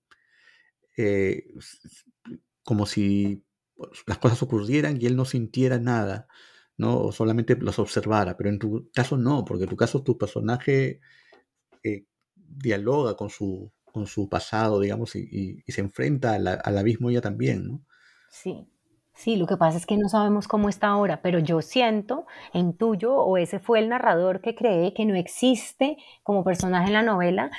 eh, 0.97 1.47
como 2.63 2.85
si 2.85 3.43
las 4.07 4.17
cosas 4.17 4.41
ocurrieran 4.41 4.99
y 5.01 5.05
él 5.05 5.15
no 5.15 5.25
sintiera 5.25 5.79
nada. 5.79 6.27
¿no? 6.77 6.99
O 6.99 7.11
solamente 7.11 7.55
los 7.55 7.79
observara, 7.79 8.35
pero 8.37 8.49
en 8.49 8.59
tu 8.59 8.89
caso 8.93 9.17
no, 9.17 9.45
porque 9.45 9.63
en 9.63 9.69
tu 9.69 9.75
caso 9.75 10.03
tu 10.03 10.17
personaje 10.17 10.99
eh, 11.83 12.05
dialoga 12.35 13.15
con 13.15 13.29
su, 13.29 13.71
con 13.85 14.07
su 14.07 14.29
pasado, 14.29 14.79
digamos, 14.79 15.15
y, 15.15 15.63
se 15.67 15.81
enfrenta 15.81 16.33
al 16.33 16.77
abismo 16.77 17.09
ella 17.09 17.21
también, 17.21 17.65
¿no? 17.65 17.81
Sí, 18.29 18.67
sí, 19.13 19.37
lo 19.37 19.47
que 19.47 19.55
pasa 19.55 19.77
es 19.77 19.85
que 19.85 19.97
no 19.97 20.09
sabemos 20.09 20.47
cómo 20.47 20.67
está 20.67 20.87
ahora, 20.87 21.21
pero 21.21 21.39
yo 21.39 21.61
siento, 21.61 22.25
en 22.53 22.75
tuyo, 22.75 23.15
o 23.15 23.37
ese 23.37 23.59
fue 23.59 23.79
el 23.79 23.87
narrador 23.87 24.41
que 24.41 24.55
cree 24.55 24.93
que 24.93 25.05
no 25.05 25.15
existe 25.15 25.97
como 26.23 26.43
personaje 26.43 26.87
en 26.87 26.93
la 26.93 27.03
novela, 27.03 27.51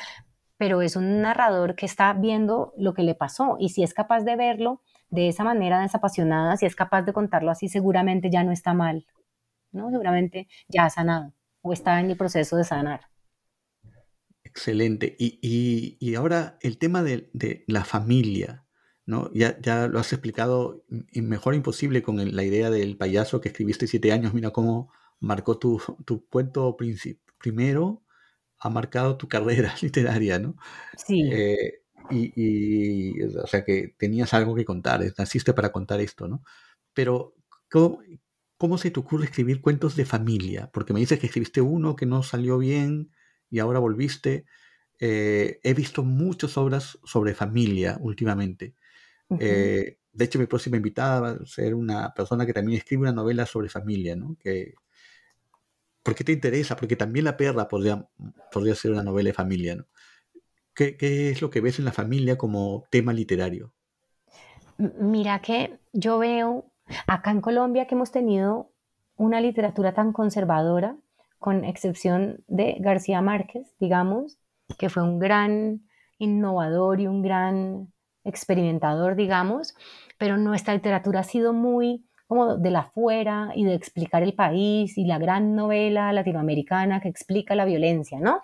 pero 0.58 0.82
es 0.82 0.96
un 0.96 1.20
narrador 1.20 1.74
que 1.74 1.86
está 1.86 2.12
viendo 2.12 2.72
lo 2.76 2.94
que 2.94 3.02
le 3.02 3.14
pasó, 3.14 3.56
y 3.58 3.70
si 3.70 3.82
es 3.82 3.94
capaz 3.94 4.22
de 4.22 4.36
verlo, 4.36 4.82
de 5.10 5.28
esa 5.28 5.44
manera 5.44 5.80
desapasionada, 5.80 6.56
si 6.56 6.66
es 6.66 6.74
capaz 6.74 7.02
de 7.02 7.12
contarlo 7.12 7.50
así, 7.50 7.68
seguramente 7.68 8.30
ya 8.30 8.42
no 8.44 8.52
está 8.52 8.74
mal, 8.74 9.06
¿no? 9.72 9.90
Seguramente 9.90 10.48
ya 10.68 10.84
ha 10.84 10.90
sanado 10.90 11.32
o 11.62 11.72
está 11.72 12.00
en 12.00 12.10
el 12.10 12.16
proceso 12.16 12.56
de 12.56 12.64
sanar. 12.64 13.02
Excelente. 14.44 15.16
Y, 15.18 16.14
ahora 16.14 16.58
el 16.62 16.78
tema 16.78 17.02
de, 17.02 17.30
la 17.66 17.84
familia, 17.84 18.64
¿no? 19.04 19.30
Ya, 19.34 19.60
ya 19.60 19.86
lo 19.86 19.98
has 19.98 20.12
explicado 20.12 20.84
mejor 21.12 21.54
imposible 21.54 22.02
con 22.02 22.34
la 22.34 22.44
idea 22.44 22.70
del 22.70 22.96
payaso 22.96 23.40
que 23.40 23.48
escribiste 23.48 23.86
siete 23.86 24.12
años. 24.12 24.32
Mira 24.32 24.50
cómo 24.50 24.90
marcó 25.20 25.58
tu, 25.58 25.80
tu 26.04 26.26
cuento 26.28 26.76
primero, 27.38 28.02
ha 28.58 28.70
marcado 28.70 29.16
tu 29.16 29.28
carrera 29.28 29.74
literaria, 29.82 30.38
¿no? 30.38 30.56
Sí. 30.96 31.28
Eh, 31.32 31.82
y, 32.10 33.22
o 33.22 33.46
sea, 33.46 33.64
que 33.64 33.94
tenías 33.98 34.32
algo 34.32 34.54
que 34.54 34.64
contar, 34.64 35.02
naciste 35.18 35.52
para 35.52 35.72
contar 35.72 36.00
esto, 36.00 36.28
¿no? 36.28 36.42
Pero, 36.92 37.34
¿cómo, 37.68 38.00
¿cómo 38.56 38.78
se 38.78 38.90
te 38.90 39.00
ocurre 39.00 39.24
escribir 39.24 39.60
cuentos 39.60 39.96
de 39.96 40.04
familia? 40.04 40.70
Porque 40.72 40.92
me 40.92 41.00
dices 41.00 41.18
que 41.18 41.26
escribiste 41.26 41.60
uno 41.60 41.96
que 41.96 42.06
no 42.06 42.22
salió 42.22 42.58
bien 42.58 43.10
y 43.50 43.58
ahora 43.58 43.80
volviste. 43.80 44.46
Eh, 44.98 45.60
he 45.62 45.74
visto 45.74 46.02
muchas 46.04 46.56
obras 46.56 46.98
sobre 47.04 47.34
familia 47.34 47.98
últimamente. 48.00 48.74
Eh, 49.40 49.98
de 50.12 50.24
hecho, 50.24 50.38
mi 50.38 50.46
próxima 50.46 50.76
invitada 50.76 51.20
va 51.20 51.30
a 51.30 51.46
ser 51.46 51.74
una 51.74 52.14
persona 52.14 52.46
que 52.46 52.52
también 52.52 52.78
escribe 52.78 53.02
una 53.02 53.12
novela 53.12 53.44
sobre 53.44 53.68
familia, 53.68 54.16
¿no? 54.16 54.36
Que, 54.38 54.74
¿Por 56.06 56.14
qué 56.14 56.22
te 56.22 56.30
interesa? 56.30 56.76
Porque 56.76 56.94
también 56.94 57.24
La 57.24 57.36
perra 57.36 57.66
podría, 57.66 58.06
podría 58.52 58.76
ser 58.76 58.92
una 58.92 59.02
novela 59.02 59.30
de 59.30 59.34
familia, 59.34 59.74
¿no? 59.74 59.86
¿Qué, 60.72 60.96
es 61.00 61.42
lo 61.42 61.50
que 61.50 61.60
ves 61.60 61.80
en 61.80 61.84
la 61.84 61.90
familia 61.90 62.38
como 62.38 62.84
tema 62.90 63.12
literario? 63.12 63.72
Mira 64.78 65.40
que 65.40 65.80
yo 65.92 66.18
veo 66.18 66.70
acá 67.08 67.32
en 67.32 67.40
Colombia 67.40 67.88
que 67.88 67.96
hemos 67.96 68.12
tenido 68.12 68.70
una 69.16 69.40
literatura 69.40 69.94
tan 69.94 70.12
conservadora, 70.12 70.96
con 71.40 71.64
excepción 71.64 72.44
de 72.46 72.76
García 72.78 73.20
Márquez, 73.20 73.74
digamos, 73.80 74.38
que 74.78 74.88
fue 74.88 75.02
un 75.02 75.18
gran 75.18 75.88
innovador 76.18 77.00
y 77.00 77.08
un 77.08 77.20
gran 77.20 77.92
experimentador, 78.22 79.16
digamos, 79.16 79.74
pero 80.18 80.36
nuestra 80.36 80.72
literatura 80.72 81.20
ha 81.20 81.24
sido 81.24 81.52
muy 81.52 82.06
como 82.26 82.56
de 82.56 82.70
la 82.70 82.84
fuera 82.84 83.52
y 83.54 83.64
de 83.64 83.74
explicar 83.74 84.22
el 84.22 84.34
país 84.34 84.98
y 84.98 85.04
la 85.04 85.18
gran 85.18 85.54
novela 85.54 86.12
latinoamericana 86.12 87.00
que 87.00 87.08
explica 87.08 87.54
la 87.54 87.64
violencia, 87.64 88.18
¿no? 88.20 88.40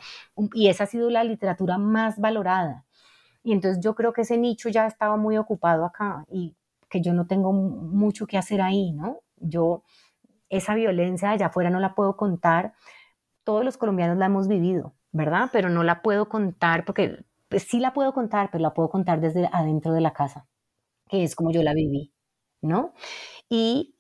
Y 0.55 0.69
esa 0.69 0.85
ha 0.85 0.87
sido 0.87 1.11
la 1.11 1.25
literatura 1.25 1.79
más 1.79 2.19
valorada. 2.21 2.85
Y 3.43 3.53
entonces 3.53 3.83
yo 3.83 3.95
creo 3.95 4.13
que 4.13 4.23
ese 4.23 4.39
nicho 4.39 4.69
ya 4.69 4.87
estaba 4.87 5.17
muy 5.17 5.37
ocupado 5.37 5.85
acá 5.85 6.25
y 6.31 6.55
que 6.89 7.01
yo 7.01 7.13
no 7.15 7.27
tengo 7.27 7.53
mucho 7.53 8.27
que 8.27 8.39
hacer 8.39 8.61
ahí, 8.63 8.93
¿no? 8.93 9.21
Yo 9.37 9.83
esa 10.49 10.75
violencia 10.75 11.31
allá 11.31 11.47
afuera 11.47 11.71
no 11.71 11.81
la 11.81 11.95
puedo 11.95 12.17
contar. 12.17 12.75
Todos 13.45 13.65
los 13.65 13.77
colombianos 13.79 14.19
la 14.19 14.27
hemos 14.27 14.49
vivido, 14.49 14.95
¿verdad? 15.13 15.51
Pero 15.53 15.71
no 15.71 15.83
la 15.85 16.03
puedo 16.03 16.29
contar 16.29 16.85
porque 16.85 17.25
pues, 17.49 17.65
sí 17.65 17.81
la 17.81 17.93
puedo 17.95 18.13
contar, 18.15 18.51
pero 18.53 18.63
la 18.63 18.75
puedo 18.75 18.91
contar 18.91 19.21
desde 19.21 19.49
adentro 19.53 19.93
de 19.93 20.01
la 20.03 20.13
casa, 20.13 20.47
que 21.09 21.25
es 21.25 21.35
como 21.37 21.53
yo 21.53 21.63
la 21.63 21.75
viví, 21.75 22.12
¿no? 22.63 22.95
Y 23.49 23.95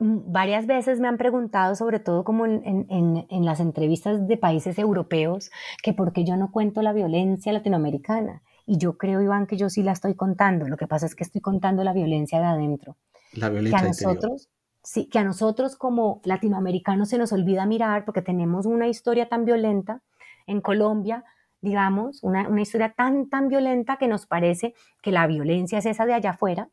varias 0.00 0.66
veces 0.66 0.98
me 0.98 1.08
han 1.08 1.18
preguntado, 1.18 1.76
sobre 1.76 2.00
todo 2.00 2.24
como 2.24 2.46
en, 2.46 3.44
las 3.44 3.60
entrevistas 3.60 4.26
de 4.26 4.36
países 4.38 4.78
europeos, 4.78 5.50
que 5.82 5.92
por 5.92 6.12
qué 6.12 6.24
yo 6.24 6.36
no 6.36 6.50
cuento 6.50 6.82
la 6.82 6.92
violencia 6.92 7.52
latinoamericana. 7.52 8.42
Y 8.66 8.78
yo 8.78 8.96
creo, 8.96 9.20
Iván, 9.20 9.46
que 9.46 9.56
yo 9.56 9.68
sí 9.68 9.82
la 9.82 9.92
estoy 9.92 10.14
contando. 10.14 10.68
Lo 10.68 10.76
que 10.76 10.86
pasa 10.86 11.04
es 11.04 11.14
que 11.14 11.24
estoy 11.24 11.40
contando 11.40 11.84
la 11.84 11.92
violencia 11.92 12.38
de 12.40 12.46
adentro. 12.46 12.96
La 13.34 13.50
violencia 13.50 13.78
que 13.78 13.84
a 13.84 13.88
nosotros, 13.88 14.48
sí, 14.82 15.06
que 15.06 15.18
a 15.18 15.24
nosotros 15.24 15.76
como 15.76 16.20
latinoamericanos 16.24 17.10
se 17.10 17.18
nos 17.18 17.32
olvida 17.32 17.66
mirar 17.66 18.04
porque 18.04 18.22
tenemos 18.22 18.64
una 18.66 18.88
historia 18.88 19.28
tan 19.28 19.44
violenta 19.44 20.02
en 20.46 20.60
Colombia, 20.62 21.24
digamos, 21.60 22.22
una, 22.22 22.48
una 22.48 22.62
historia 22.62 22.92
tan, 22.96 23.28
tan 23.28 23.48
violenta 23.48 23.96
que 23.96 24.08
nos 24.08 24.26
parece 24.26 24.74
que 25.02 25.12
la 25.12 25.26
violencia 25.26 25.78
es 25.78 25.86
esa 25.86 26.06
de 26.06 26.14
allá 26.14 26.30
afuera 26.30 26.68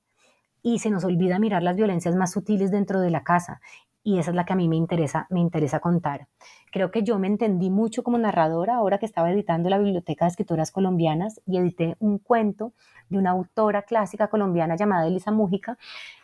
y 0.61 0.79
se 0.79 0.89
nos 0.89 1.03
olvida 1.03 1.39
mirar 1.39 1.63
las 1.63 1.75
violencias 1.75 2.15
más 2.15 2.31
sutiles 2.31 2.71
dentro 2.71 2.99
de 2.99 3.11
la 3.11 3.23
casa. 3.23 3.61
Y 4.03 4.19
esa 4.19 4.31
es 4.31 4.35
la 4.37 4.45
que 4.45 4.53
a 4.53 4.55
mí 4.55 4.69
me 4.69 4.77
interesa, 4.77 5.27
me 5.29 5.41
interesa 5.41 5.81
contar. 5.81 6.27
Creo 6.71 6.91
que 6.91 7.03
yo 7.03 7.19
me 7.19 7.27
entendí 7.27 7.69
mucho 7.69 8.03
como 8.03 8.17
narradora 8.17 8.75
ahora 8.75 8.99
que 8.99 9.05
estaba 9.05 9.31
editando 9.31 9.69
la 9.69 9.79
Biblioteca 9.79 10.23
de 10.25 10.29
Escritoras 10.29 10.71
Colombianas 10.71 11.41
y 11.45 11.57
edité 11.57 11.97
un 11.99 12.17
cuento 12.17 12.73
de 13.09 13.17
una 13.17 13.31
autora 13.31 13.81
clásica 13.81 14.29
colombiana 14.29 14.77
llamada 14.77 15.07
Elisa 15.07 15.31
Mújica, 15.31 15.77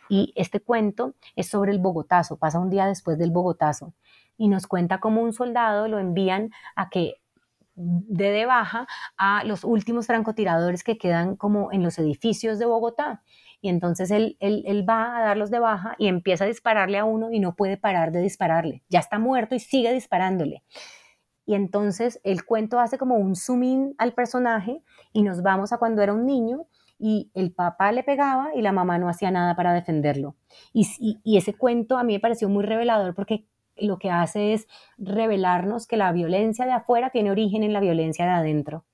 Y 0.08 0.32
este 0.34 0.60
cuento 0.60 1.14
es 1.36 1.48
sobre 1.48 1.72
el 1.72 1.78
Bogotazo, 1.78 2.36
pasa 2.36 2.58
un 2.58 2.70
día 2.70 2.86
después 2.86 3.18
del 3.18 3.30
Bogotazo 3.30 3.92
y 4.36 4.48
nos 4.48 4.66
cuenta 4.66 5.00
cómo 5.00 5.22
un 5.22 5.32
soldado 5.32 5.88
lo 5.88 5.98
envían 5.98 6.50
a 6.76 6.88
que 6.88 7.14
dé 7.76 8.30
de 8.30 8.46
baja 8.46 8.86
a 9.16 9.44
los 9.44 9.64
últimos 9.64 10.06
francotiradores 10.06 10.84
que 10.84 10.98
quedan 10.98 11.36
como 11.36 11.72
en 11.72 11.82
los 11.82 11.98
edificios 11.98 12.58
de 12.58 12.66
Bogotá. 12.66 13.22
Y 13.60 13.68
entonces 13.68 14.10
él, 14.10 14.36
él, 14.40 14.84
va 14.88 15.16
a 15.16 15.22
darlos 15.22 15.50
de 15.50 15.58
baja 15.58 15.94
y 15.98 16.08
empieza 16.08 16.44
a 16.44 16.46
dispararle 16.46 16.98
a 16.98 17.04
uno 17.04 17.32
y 17.32 17.40
no 17.40 17.54
puede 17.56 17.78
parar 17.78 18.12
de 18.12 18.20
dispararle. 18.20 18.82
Ya 18.90 18.98
está 18.98 19.18
muerto 19.18 19.54
y 19.54 19.58
sigue 19.58 19.92
disparándole. 19.92 20.62
Y 21.46 21.54
entonces 21.54 22.20
el 22.24 22.44
cuento 22.44 22.78
hace 22.78 22.98
como 22.98 23.16
un 23.16 23.36
zoom 23.36 23.62
in 23.62 23.94
al 23.98 24.12
personaje 24.12 24.82
y 25.12 25.22
nos 25.22 25.42
vamos 25.42 25.72
a 25.72 25.78
cuando 25.78 26.02
era 26.02 26.12
un 26.12 26.26
niño 26.26 26.66
y 26.98 27.30
el 27.34 27.52
papá 27.52 27.92
le 27.92 28.02
pegaba 28.02 28.54
y 28.54 28.62
la 28.62 28.72
mamá 28.72 28.98
no 28.98 29.08
hacía 29.08 29.30
nada 29.30 29.56
para 29.56 29.72
defenderlo. 29.72 30.36
Y, 30.72 30.86
y, 31.24 31.36
ese 31.36 31.54
cuento 31.54 31.98
a 31.98 32.04
mí 32.04 32.14
me 32.14 32.20
pareció 32.20 32.48
muy 32.48 32.64
revelador 32.64 33.14
porque 33.14 33.46
lo 33.76 33.98
que 33.98 34.10
hace 34.10 34.54
es 34.54 34.66
revelarnos 34.98 35.86
que 35.86 35.96
la 35.96 36.12
violencia 36.12 36.66
de 36.66 36.72
afuera 36.72 37.10
tiene 37.10 37.30
origen 37.30 37.62
en 37.62 37.72
la 37.72 37.80
violencia 37.80 38.24
de 38.24 38.32
adentro. 38.32 38.84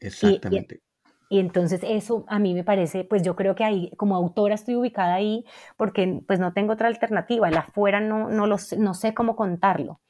Exactamente. 0.00 0.80
Y, 1.28 1.38
entonces 1.38 1.80
eso 1.84 2.24
a 2.26 2.40
mí 2.40 2.54
me 2.54 2.64
parece, 2.64 3.04
pues 3.04 3.22
yo 3.22 3.36
creo 3.36 3.54
que 3.54 3.62
ahí, 3.62 3.92
como 3.96 4.16
autora 4.16 4.56
estoy 4.56 4.74
ubicada 4.74 5.14
ahí 5.14 5.44
porque 5.76 6.22
pues 6.26 6.40
no 6.40 6.52
tengo 6.52 6.72
otra 6.72 6.88
alternativa. 6.88 7.48
El 7.48 7.56
afuera 7.56 8.00
no, 8.00 8.28
no, 8.28 8.46
lo, 8.46 8.56
no 8.78 8.94
sé 8.94 9.14
cómo 9.14 9.36
contarlo, 9.36 10.00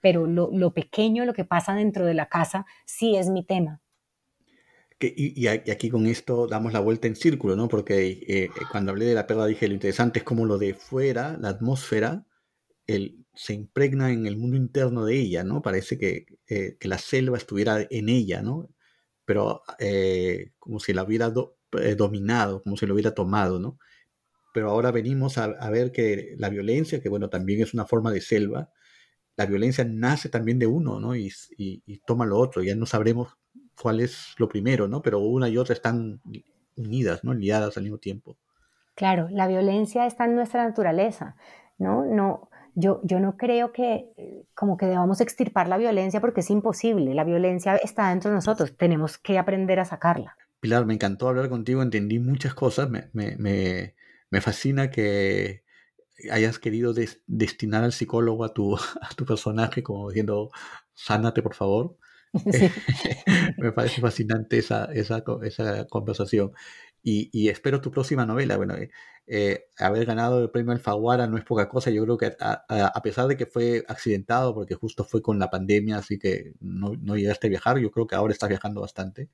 pero 0.00 0.26
lo, 0.26 0.50
lo 0.52 0.74
pequeño, 0.74 1.24
lo 1.24 1.32
que 1.32 1.44
pasa 1.44 1.74
dentro 1.74 2.04
de 2.04 2.14
la 2.14 2.28
casa, 2.28 2.66
sí 2.84 3.16
es 3.16 3.30
mi 3.30 3.42
tema. 3.42 3.80
y, 5.00 5.46
aquí 5.46 5.88
con 5.88 6.06
esto 6.06 6.46
damos 6.46 6.74
la 6.74 6.80
vuelta 6.80 7.06
en 7.06 7.16
círculo, 7.16 7.56
¿no? 7.56 7.68
Porque 7.68 8.24
eh, 8.28 8.50
cuando 8.70 8.92
hablé 8.92 9.06
de 9.06 9.14
la 9.14 9.26
perla 9.26 9.46
dije 9.46 9.68
lo 9.68 9.74
interesante 9.74 10.18
es 10.18 10.24
como 10.24 10.44
lo 10.44 10.58
de 10.58 10.74
fuera, 10.74 11.38
la 11.38 11.48
atmósfera, 11.48 12.26
el, 12.86 13.25
se 13.36 13.52
impregna 13.52 14.10
en 14.10 14.26
el 14.26 14.38
mundo 14.38 14.56
interno 14.56 15.04
de 15.04 15.14
ella, 15.14 15.44
¿no? 15.44 15.60
Parece 15.60 15.98
que, 15.98 16.26
eh, 16.48 16.76
que 16.80 16.88
la 16.88 16.98
selva 16.98 17.36
estuviera 17.36 17.86
en 17.90 18.08
ella, 18.08 18.40
¿no? 18.42 18.70
Pero 19.26 19.62
eh, 19.78 20.52
como 20.58 20.80
si 20.80 20.94
la 20.94 21.04
hubiera 21.04 21.32
eh, 21.78 21.94
dominado, 21.94 22.62
como 22.62 22.76
si 22.78 22.86
lo 22.86 22.94
hubiera 22.94 23.14
tomado, 23.14 23.60
¿no? 23.60 23.78
Pero 24.54 24.70
ahora 24.70 24.90
venimos 24.90 25.36
a, 25.36 25.70
ver 25.70 25.92
que 25.92 26.34
la 26.38 26.48
violencia, 26.48 27.02
que 27.02 27.10
bueno, 27.10 27.28
también 27.28 27.60
es 27.60 27.74
una 27.74 27.84
forma 27.84 28.10
de 28.10 28.22
selva, 28.22 28.70
la 29.36 29.44
violencia 29.44 29.84
nace 29.84 30.30
también 30.30 30.58
de 30.58 30.66
uno, 30.66 30.98
¿no? 30.98 31.14
Y, 31.14 31.30
y 31.58 31.98
toma 32.06 32.24
lo 32.24 32.38
otro, 32.38 32.62
ya 32.62 32.74
no 32.74 32.86
sabremos 32.86 33.36
cuál 33.78 34.00
es 34.00 34.34
lo 34.38 34.48
primero, 34.48 34.88
¿no? 34.88 35.02
Pero 35.02 35.18
una 35.18 35.50
y 35.50 35.58
otra 35.58 35.74
están 35.74 36.22
unidas, 36.74 37.22
¿no? 37.22 37.34
Liadas 37.34 37.76
al 37.76 37.82
mismo 37.82 37.98
tiempo. 37.98 38.38
Claro, 38.94 39.28
la 39.30 39.46
violencia 39.46 40.06
está 40.06 40.24
en 40.24 40.36
nuestra 40.36 40.66
naturaleza, 40.66 41.36
¿no? 41.76 42.06
No, 42.06 42.48
yo, 42.76 43.00
yo 43.02 43.18
no 43.18 43.36
creo 43.36 43.72
que 43.72 44.12
eh, 44.18 44.44
como 44.54 44.76
que 44.76 44.86
debamos 44.86 45.20
extirpar 45.22 45.66
la 45.66 45.78
violencia 45.78 46.20
porque 46.20 46.40
es 46.40 46.50
imposible. 46.50 47.14
La 47.14 47.24
violencia 47.24 47.76
está 47.76 48.10
dentro 48.10 48.30
de 48.30 48.36
nosotros, 48.36 48.76
tenemos 48.76 49.16
que 49.16 49.38
aprender 49.38 49.80
a 49.80 49.86
sacarla. 49.86 50.36
Pilar, 50.60 50.84
me 50.84 50.94
encantó 50.94 51.28
hablar 51.28 51.48
contigo, 51.48 51.82
entendí 51.82 52.18
muchas 52.18 52.54
cosas, 52.54 52.90
me, 52.90 53.08
me, 53.14 53.36
me, 53.38 53.94
me 54.30 54.40
fascina 54.42 54.90
que 54.90 55.64
hayas 56.30 56.58
querido 56.58 56.94
destinar 57.26 57.82
al 57.82 57.92
psicólogo 57.92 58.44
a 58.44 58.52
tu, 58.52 58.76
a 59.00 59.08
tu 59.16 59.24
personaje 59.24 59.82
como 59.82 60.10
diciendo, 60.10 60.50
sánate 60.92 61.42
por 61.42 61.54
favor. 61.54 61.96
me 63.56 63.72
parece 63.72 64.02
fascinante 64.02 64.58
esa, 64.58 64.84
esa, 64.92 65.24
esa 65.42 65.86
conversación. 65.86 66.52
Y, 67.08 67.30
y, 67.32 67.50
espero 67.50 67.80
tu 67.80 67.92
próxima 67.92 68.26
novela. 68.26 68.56
Bueno, 68.56 68.74
eh, 68.74 68.90
eh, 69.28 69.66
haber 69.78 70.06
ganado 70.06 70.42
el 70.42 70.50
premio 70.50 70.72
Alfaguara 70.72 71.28
no 71.28 71.38
es 71.38 71.44
poca 71.44 71.68
cosa. 71.68 71.90
Yo 71.90 72.02
creo 72.02 72.18
que 72.18 72.32
a, 72.40 73.00
pesar 73.02 73.28
de 73.28 73.36
que 73.36 73.46
fue 73.46 73.84
accidentado, 73.86 74.52
porque 74.54 74.74
justo 74.74 75.04
fue 75.04 75.22
con 75.22 75.38
la 75.38 75.48
pandemia, 75.48 75.98
así 75.98 76.18
que 76.18 76.54
no, 76.60 76.94
no, 77.00 77.16
llegaste 77.16 77.46
a 77.46 77.50
viajar, 77.50 77.78
yo 77.78 77.92
creo 77.92 78.08
que 78.08 78.16
ahora 78.16 78.32
estás 78.32 78.48
viajando 78.48 78.80
bastante. 78.80 79.30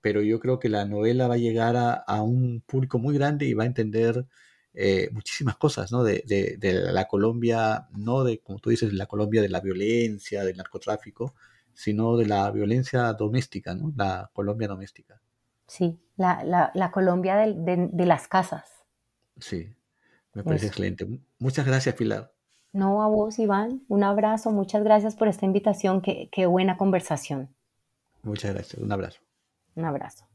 Pero 0.00 0.22
yo 0.22 0.40
creo 0.40 0.58
que 0.58 0.68
la 0.68 0.84
novela 0.84 1.28
va 1.28 1.34
a 1.34 1.38
llegar 1.38 1.76
a, 1.76 1.92
a 1.94 2.22
un 2.22 2.62
público 2.66 2.98
muy 2.98 3.14
grande 3.14 3.46
y 3.46 3.54
va 3.54 3.64
a 3.64 3.66
entender 3.66 4.26
eh, 4.74 5.08
muchísimas 5.12 5.56
cosas, 5.56 5.92
¿no? 5.92 6.02
De, 6.04 6.24
de, 6.26 6.56
de, 6.58 6.92
la 6.92 7.06
Colombia, 7.06 7.88
no 7.92 8.24
de, 8.24 8.40
como 8.40 8.58
tú 8.58 8.70
dices, 8.70 8.92
la 8.92 9.06
Colombia 9.06 9.42
de 9.42 9.48
la 9.48 9.60
violencia, 9.60 10.44
del 10.44 10.56
narcotráfico, 10.56 11.34
sino 11.72 12.16
de 12.16 12.26
la 12.26 12.50
violencia 12.50 13.12
doméstica, 13.12 13.74
¿no? 13.74 13.92
La 13.96 14.30
Colombia 14.34 14.68
doméstica. 14.68 15.20
Sí, 15.72 15.98
la, 16.18 16.44
la, 16.44 16.70
la 16.74 16.90
Colombia 16.90 17.34
de, 17.34 17.88
de 17.90 18.04
las 18.04 18.28
casas. 18.28 18.84
Sí, 19.38 19.74
me 20.34 20.44
parece 20.44 20.66
excelente. 20.66 21.06
Muchas 21.38 21.64
gracias, 21.64 21.94
Pilar. 21.94 22.30
No, 22.74 23.02
a 23.02 23.08
vos, 23.08 23.38
Iván. 23.38 23.82
Un 23.88 24.04
abrazo. 24.04 24.50
Muchas 24.50 24.84
gracias 24.84 25.16
por 25.16 25.28
esta 25.28 25.46
invitación. 25.46 26.02
Qué, 26.02 26.28
qué 26.30 26.44
buena 26.44 26.76
conversación. 26.76 27.48
Muchas 28.22 28.52
gracias. 28.52 28.82
Un 28.82 28.92
abrazo. 28.92 29.20
Un 29.74 29.86
abrazo. 29.86 30.26